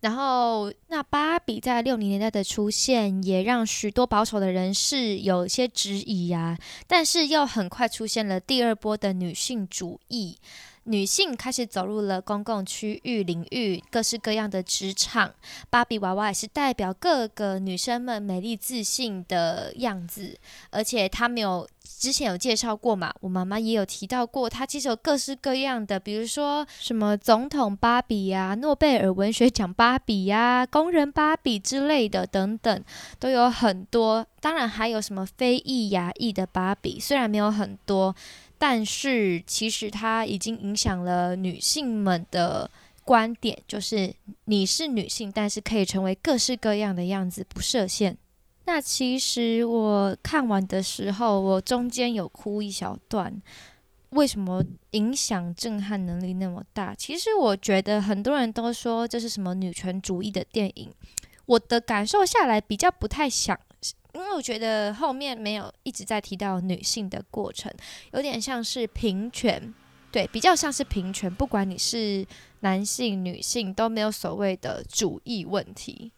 [0.00, 6.58] 然后，那芭比在六零年代的出现，也让许多保守的人士有些质疑呀、啊。
[6.86, 10.38] 但是，又很快出现了第二波的女性主义。
[10.84, 15.32] 女性开始走入了公共区域领域，各式各样的职场。
[15.70, 20.36] 芭比娃娃也是代表各个女生们美丽自信的样子，
[20.70, 32.84] 而且她没有之前有介绍过嘛，我妈妈也有提到过，她其实有各式各样的，比如说什么总统芭比呀、诺贝尔文学奖芭比呀、工人芭比之类的等等，
[33.20, 34.26] 都有很多。
[34.40, 38.14] 当然还有什么非裔亚裔的芭比，虽然没有很多。
[38.62, 42.70] 但是其实它已经影响了女性们的
[43.02, 48.16] 观点，就是你是女性，但是可以成为各式各样的样子，不设限。
[48.66, 53.42] 那其实我看完的时候，我中间有哭一小段。
[54.10, 56.94] 为什么影响震撼能力那么大？
[56.94, 60.88] 其实我觉得很多人都说这是什么女权主义的电影，
[61.46, 63.58] 我的感受下来比较不太想。
[64.14, 67.72] 因为我觉得后面没有一直在提到女性的过程，
[68.12, 69.72] 有点像是平权，
[70.10, 72.26] 对，比较像是平权，不管你是
[72.60, 76.12] 男性、女性都没有所谓的主义问题。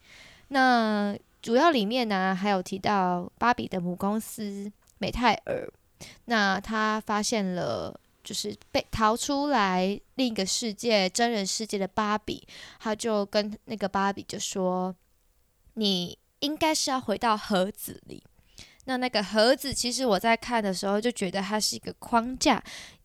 [0.49, 5.73] 那主要里面呢，还有提到芭比的母公司美泰尔，
[6.25, 12.45] 那他发现了就是被逃出来另一个世界真人世界的芭比，
[12.81, 14.93] 他就跟那个芭比就说
[15.75, 18.23] ：“你。”应该是要回到盒子里。
[18.85, 22.63] 那那个盒子，其实我在看的时候就觉得它是一个框架，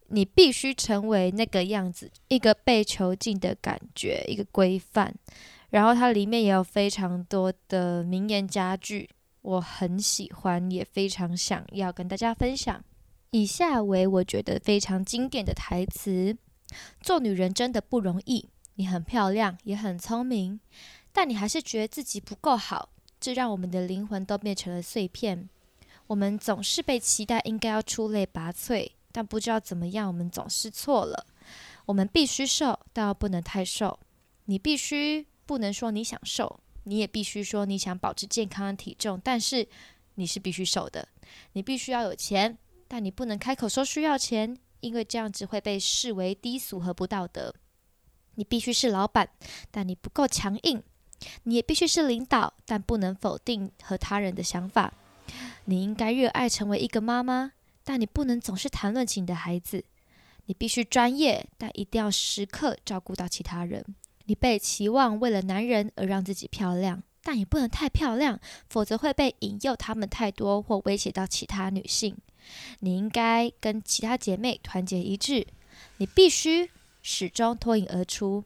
[0.10, 5.16] 你必须成为那个样子，一个被囚禁的感觉，一个规范。
[5.70, 9.10] 然后它里面也有非常多的名言佳句，
[9.42, 12.84] 我很喜欢，也非常想要跟大家分享。
[13.32, 16.36] 以下为我觉得非常经典的台词：
[17.00, 20.60] 做女人真的不容易，你很漂亮，也很聪明，
[21.14, 25.49] 但你还是觉得自己不够好，这让我们的灵魂都变成了碎片。
[26.07, 31.28] 我们总是被期待应该要出类拔萃，但不知道怎么样，我们总是错了。
[31.86, 33.99] 我们必须瘦，但又不能太瘦。
[34.45, 39.67] 你必须不能说你想瘦，你也必须说你想保持健康的体重，但是
[40.15, 41.07] 你是必须瘦的。
[41.53, 42.57] 你必须要有钱，
[42.88, 47.53] 但你不能开口说需要钱，因为这样子会被视为低俗和不道德。
[48.36, 49.30] 你必须是老板，
[49.70, 50.82] 但你不够强硬。
[51.43, 54.93] 你也必须是领导，但不能否定和他人的想法。
[55.65, 57.51] 你应该热爱成为一个妈妈，
[57.84, 59.84] 但你不能总是谈论起你的孩子。
[60.45, 63.86] 你必须专业，但一定要时刻照顾到其他人。
[64.26, 72.17] 你被期望为了男人而让自己漂亮，但也不能太漂亮，否则会被引诱他们太多或威胁到其他女性。
[72.80, 75.45] 你应该跟其他姐妹团结一致。
[75.97, 76.72] 你必须
[77.03, 78.43] 始终脱颖而出，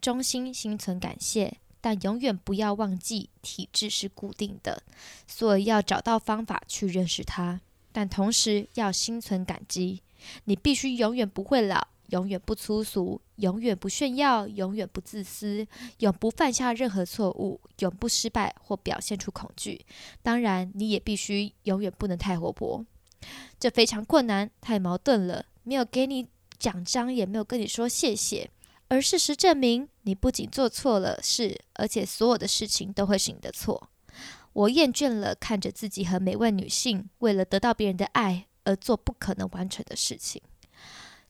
[0.00, 1.56] 衷心心存感谢。
[1.80, 4.82] 但永远不要忘记，体质是固定的，
[5.26, 7.60] 所以要找到方法去认识它。
[7.92, 10.02] 但同时要心存感激。
[10.44, 15.66] 你必须永远不会老，永远不粗俗，永远不炫耀，永远不自私，
[15.98, 19.84] 永不犯下任何错误，永不失败或表现出恐惧。
[20.22, 22.84] 当然，你也必须永远不能太活泼。
[23.58, 25.46] 这非常困难，太矛盾了。
[25.62, 26.26] 没有给你
[26.58, 28.50] 奖章，也没有跟你说谢谢。
[28.88, 33.90] 而事实证明，你不仅做错了事，而且所有的事情都会是你的错。
[34.52, 40.40] 我厌倦了看着自己和每位女性为了得到别人的爱而做不可能完成的事情。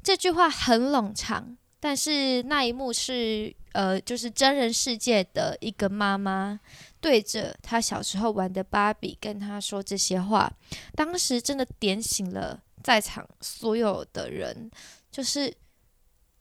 [0.02, 6.60] 这句话很冗长，但是那一幕是呃，就是真人世界的一个妈妈
[7.00, 10.52] 对着她小时候玩的芭比跟她说这些话，
[10.94, 14.70] 当时真的点醒了在场所有的人，
[15.10, 15.56] 就是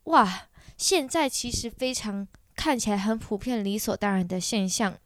[0.03, 0.47] 哇。
[0.77, 4.97] 现在其实非常看起来很普遍、理所当然的现象，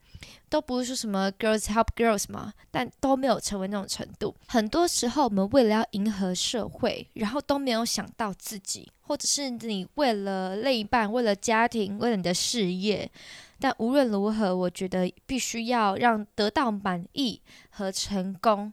[0.48, 4.34] 都不是说什么 girls help girls 嘛，但都没有成为那种程度。
[4.46, 13.10] 很多时候，我们为了要迎合社会，然后都没有想到自己，或者是你为了另一半、为了家庭、为了你的事业。
[13.58, 17.40] 但无论如何，我觉得必须要让得到满意
[17.70, 18.72] 和成功，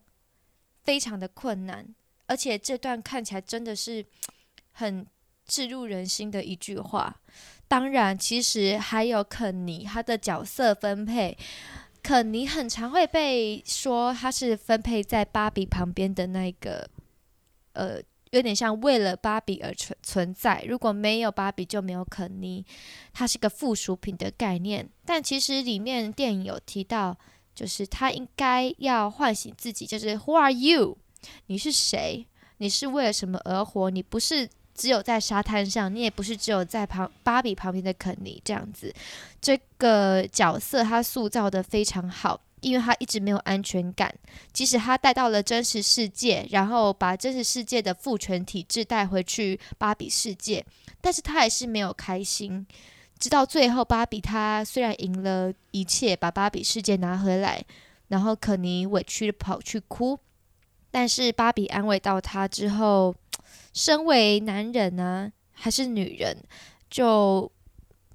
[0.84, 1.86] 非常的困难。
[2.26, 4.06] 而且这段看起来真的是
[4.72, 5.06] 很。
[5.48, 7.16] 置入人心的一句话，
[7.68, 11.38] 当然，其实还有肯尼他的角色分配，
[12.04, 16.90] 肯尼很常会被说他是分配在芭比旁边的那个，
[17.74, 20.64] 呃，有点像为了芭比而存存在。
[20.68, 22.66] 如果没有芭比，就没有肯尼，
[23.14, 24.90] 他是个附属品的概念。
[25.06, 27.18] 但其实里面电影有提到，
[27.56, 30.98] 就是他应该要唤醒自己，就是 Who are you？
[31.48, 32.28] 你是谁？
[32.58, 33.90] 你是为了什么而活？
[33.90, 34.50] 你不是。
[34.78, 38.94] 只有在沙滩上，你也不是只有在旁芭比旁边的肯尼这样子。
[39.42, 44.14] 这个角色他塑造得非常好，因为他一直没有安全感。
[44.54, 50.64] 即使他带到了真实世界，然后把真实世界的父权体制带回去芭比世界，
[51.02, 52.66] 但是他还是没有开心。
[53.18, 57.66] 直到最后，芭比他虽然赢了一切，把芭比世界拿回来，
[58.10, 60.20] 然后肯尼委屈的跑去哭，
[60.92, 63.16] 但是芭比安慰到他之后。
[63.78, 66.36] 身为男人呢、还是女人，
[66.90, 67.52] 就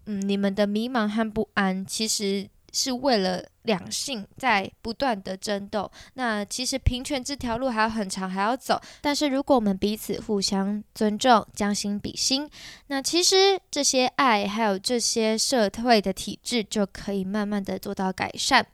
[0.06, 5.90] 嗯，你们的迷茫和不安，其实是为了两性在不断的争斗。
[6.14, 8.80] 那其实平权这条路还有很长，还要走。
[9.00, 12.48] 但是如果我们彼此互相尊重，将心比心，
[12.88, 18.66] 那其实这些爱还有这些社会的体制就可以慢慢的做到改善。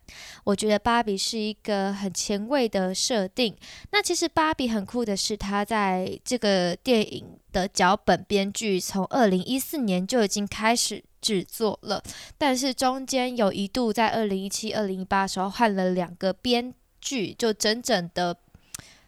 [0.43, 3.55] 我觉得芭比是一个很前卫的设定。
[3.91, 11.03] 那其实芭比很酷的是，她在这个电影的脚本编剧从二零一四年就已经开始。
[11.21, 12.01] 制作了，
[12.37, 18.37] 但是中间有一度在二零一七、二零一八的时候换了两个编剧，就整整的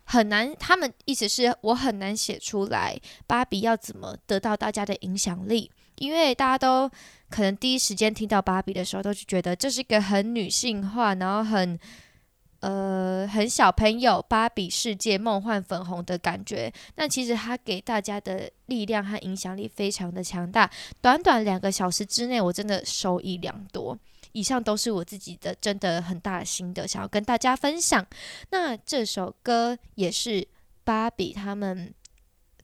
[0.03, 0.53] 很难。
[0.59, 6.89] 他们意思是我很难写出来芭比要怎么得到大家的影响力，因为大家都
[7.29, 11.79] 可能第一时间听到芭比的时候，都是觉得这是一个很女性化，然后很。
[12.61, 20.69] 呃，很小朋友芭比世界梦幻粉红的感觉，那其实它给大家的力量和影响力非常的强大。
[21.01, 23.97] 短短两个小时之内，我真的受益良多。
[24.33, 28.05] 以上都是我自己的真的很大的心得，想要跟大家分享。
[28.51, 30.47] 那这首歌也是
[30.83, 31.93] 芭比他们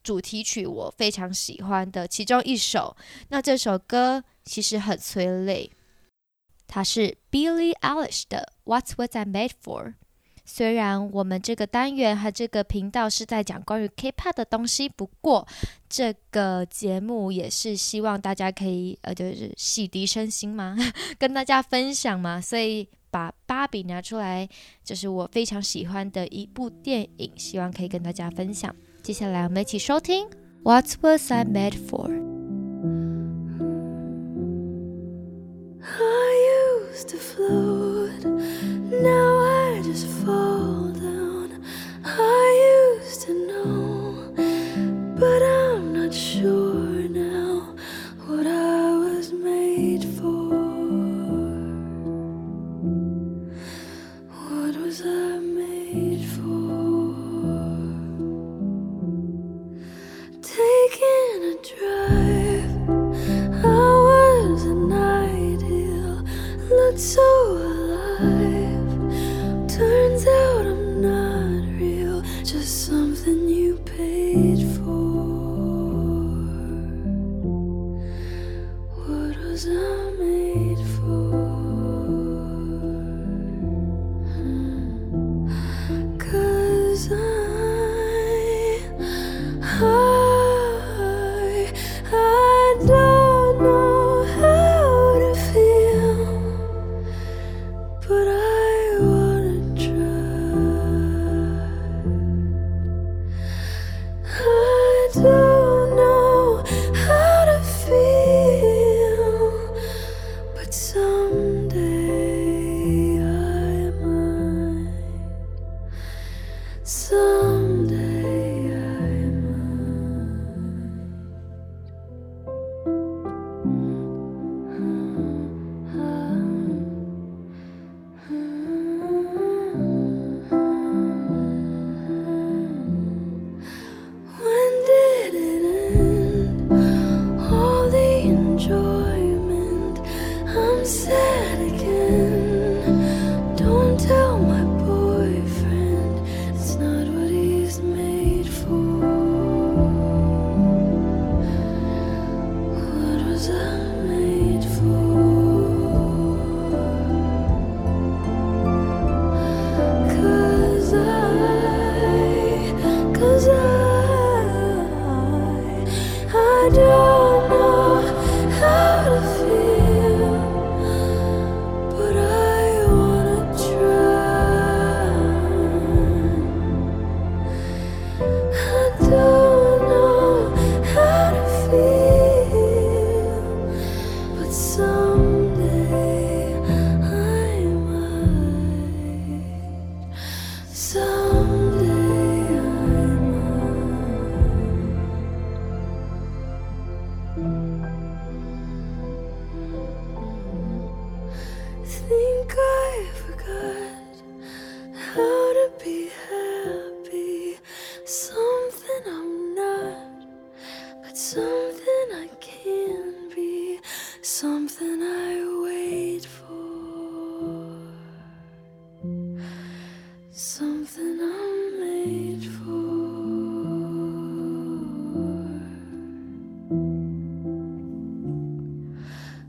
[0.04, 2.96] 主题曲，我非常喜欢的其中一首。
[3.30, 5.70] 那这首歌其实很催泪。
[6.68, 9.86] 它是 Billie Eilish 的《What's Was I Made For》，
[10.44, 15.48] 虽然我们这个单元和这个频道是在讲关于 K-pop 的东西，不过
[15.88, 20.76] 这个节目也是希望大家可以呃，就是洗涤身心嘛，
[21.18, 24.50] 跟大家分享嘛，所以把芭比拿出来，
[24.84, 28.76] 就是我非常喜欢的一部电影，希望可以跟大家分享。
[29.02, 30.28] 接下来我们一起收听
[30.64, 32.28] What's Was I Made For？
[39.02, 41.64] Now I just fall down.
[42.04, 45.67] I used to know, but I.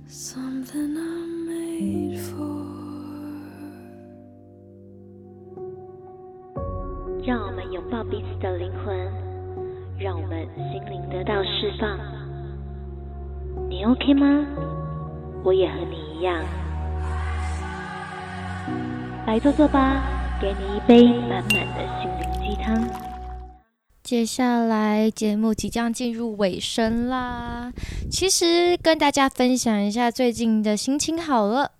[0.08, 2.64] something i'm made for.
[7.26, 8.96] 让我们拥抱彼此的灵魂
[9.98, 11.98] 让我们心灵得到释放。
[13.68, 14.46] 你 ok 吗？
[15.44, 16.42] 我也和你一样。
[19.26, 20.02] 来坐坐吧
[20.40, 23.07] 给你一杯满满的心灵鸡汤。
[24.08, 27.70] 接下来节目即将进入尾声啦，
[28.10, 31.72] 其实跟大家分享一下最近的心情好了。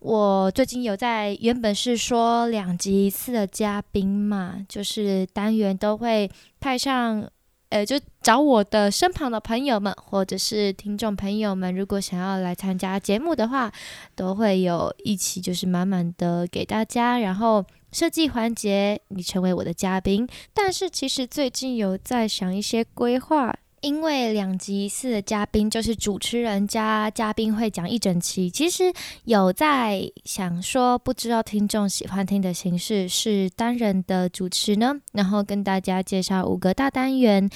[0.00, 7.30] 我最近有在原本是说两集一次的嘉宾嘛，就是单元都会派上。
[7.70, 13.72] 呃，就找我的身旁的朋友们，或者是听众朋友们，如果想要来参加节目的话，
[14.14, 17.18] 都会有一起，就是满满的给大家。
[17.18, 20.28] 然后设计环节，你成为我的嘉宾。
[20.52, 23.56] 但是其实最近有在想一些规划。
[23.80, 28.92] 因为两集一次的嘉宾就是主持人加嘉宾会讲一整期，其实
[29.24, 37.48] 有在想说，不知道听众喜欢听的形式是单人的主持呢，然后跟大家介绍五个大单元，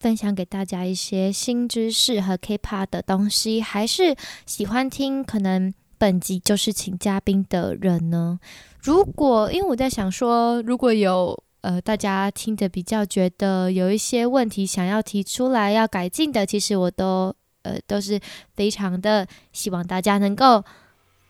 [0.00, 4.16] 分享给大家一些新知识和 K-pop 的东西，还是
[4.46, 8.40] 喜欢听可能本集就是请嘉宾的人呢？
[8.80, 18.20] 如果因为我在想说，如果有呃大家听着比较觉得有一些问题想要提出来要改进的，其实我都呃都是
[18.54, 20.64] 非常的希望大家能够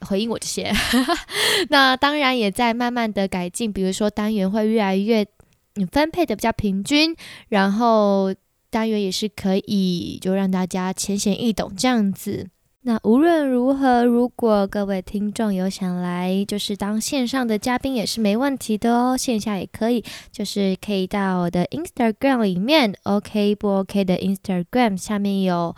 [0.00, 0.72] 回应我这些。
[1.70, 5.26] 那当然也在慢慢的改进，比如说单元会越来越
[5.90, 7.16] 分配的比较平均，
[7.48, 8.34] 然后
[8.70, 12.48] 单元也是可以就让大家浅显易懂这样子。
[12.82, 25.74] 那无论如何，如果各位听众有想来，就是当线上的嘉宾也是没问题的哦，线下也可以，就是可以到我的 Instagram 里面，OK 不 OK 的 Instagram 下面有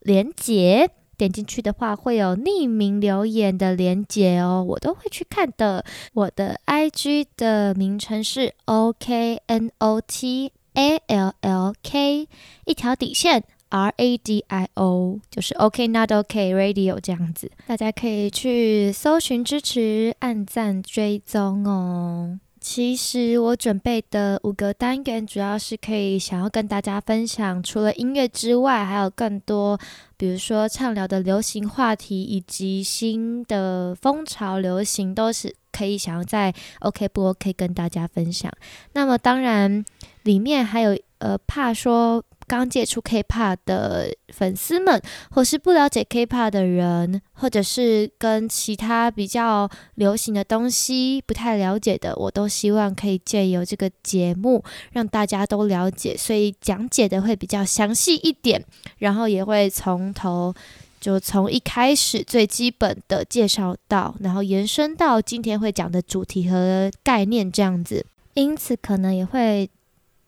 [0.00, 5.84] 连接，点进去的话会有匿名留言的连接哦，我都会去看的。
[6.12, 12.28] 我的 IG 的名称是 OK N O T A L L K
[12.66, 13.44] 一条底线。
[13.70, 22.38] R A D I O 就是 OK Not OK Radio 这样子，大家可以去搜寻支持、按赞、追踪哦。
[22.60, 29.78] 其实我准备的五个单元，主要是可以想要跟大家分享，除了音乐之外，还有更多，
[30.18, 38.52] 比如说畅聊的流行话题，以及新的风潮流行，都是可以想要在 OK 不 OK 跟大家分享。
[38.92, 39.82] 那么当然，
[40.24, 42.22] 里面还有呃，怕说。
[42.50, 58.64] 刚接触 K-pop 的粉丝们，或是不了解 K-pop 的人，或者是跟其他比较流行的东西不太了解的，我都希望可以借由这个节目让大家都了解，所以讲解的会比较详细一点，
[58.98, 60.52] 然后也会从头
[61.00, 69.70] 就从一开始最基本的介绍到，然后延伸到今天会讲的主题和概念这样子，因此可能也会。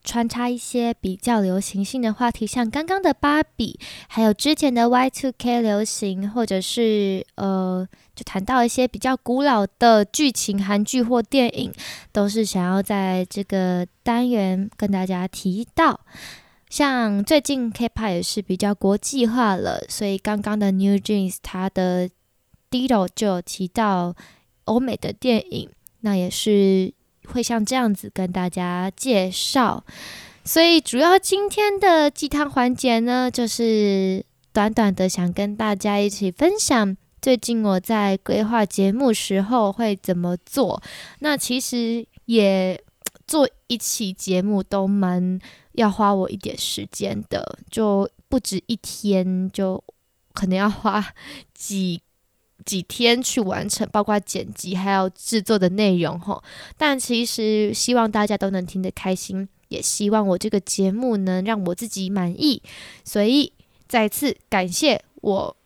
[0.05, 3.79] 穿插一些比较流行性的话题，像刚刚的芭比，
[4.09, 11.73] 还有之前的 Y2K 流行，或者是呃，就谈到一些比较古老的剧情韩剧或电影，
[12.11, 16.01] 都是想要在这个单元跟大家提到。
[16.69, 22.11] 像最近 K-pop 也是比较国际化了，所以刚刚的 New Jeans 它的
[22.71, 24.17] Dido 就有提到
[24.65, 25.69] 欧美的电影，
[26.01, 26.93] 那也是。
[27.27, 29.85] 会像这样子跟大家介绍，
[30.45, 40.83] 所以主要今天的鸡汤环节呢，就是短短的想跟大家一起分享最近我在规划节目时候会怎么做。
[41.21, 42.83] 那其实也
[43.27, 45.39] 做一期节目都蛮
[45.73, 49.83] 要花我一点时间的，就不止一天，就
[50.35, 51.05] 可能要花
[51.55, 52.03] 几。
[52.65, 56.43] 几天去完成，包括剪辑还有制作的内容吼。
[56.77, 62.63] 但其实希望大家都能听得开心，也希望我这个节目能让我自己满意。
[63.05, 63.53] 所以
[63.89, 65.57] 再次感谢我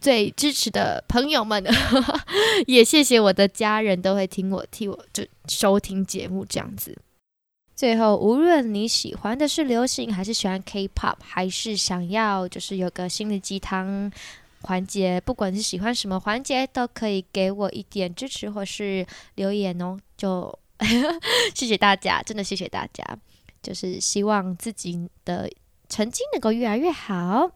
[0.00, 1.64] 最支持的朋友们，
[2.66, 6.96] 也谢谢我的家人都会听我替我就收听节目这样子。
[7.74, 14.10] 最后，无论你喜欢的是流行，还是喜欢 K-pop，还是想要就是有个心灵鸡汤。
[14.68, 19.04] 环节，不管是喜欢什么环节，都可以给我一点支持或是
[19.34, 19.98] 留言哦。
[20.16, 20.56] 就
[21.54, 23.02] 谢谢大家，真的谢谢大家。
[23.62, 25.50] 就是希望自己的
[25.88, 27.50] 成绩能够越来越好。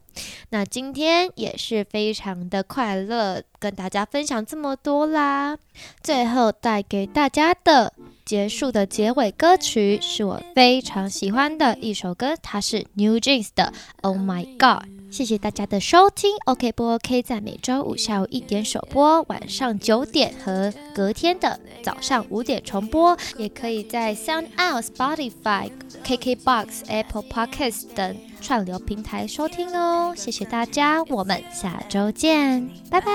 [0.50, 5.56] 那今天也是非常的快乐，跟大家分享这么多啦。
[6.02, 7.94] 最后带给大家的
[8.24, 14.88] 结束的结尾歌曲，是我非常喜欢的一首歌，它是 New Jeans 的 Oh My God。
[15.12, 16.30] 谢谢大家的收听。
[16.46, 17.22] OK 不 OK？
[17.22, 25.70] 在每周五下午一点首播，晚上九点和隔天的早上五点重播，也可以在 Sound Out、Spotify、
[26.02, 30.14] KKBox、Apple Podcasts 等串流平台收听哦。
[30.16, 33.12] 谢谢大家，我们下周见，拜拜。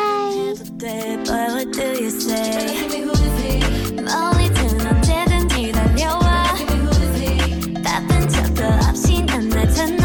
[0.77, 1.17] Bye
[9.65, 9.96] bye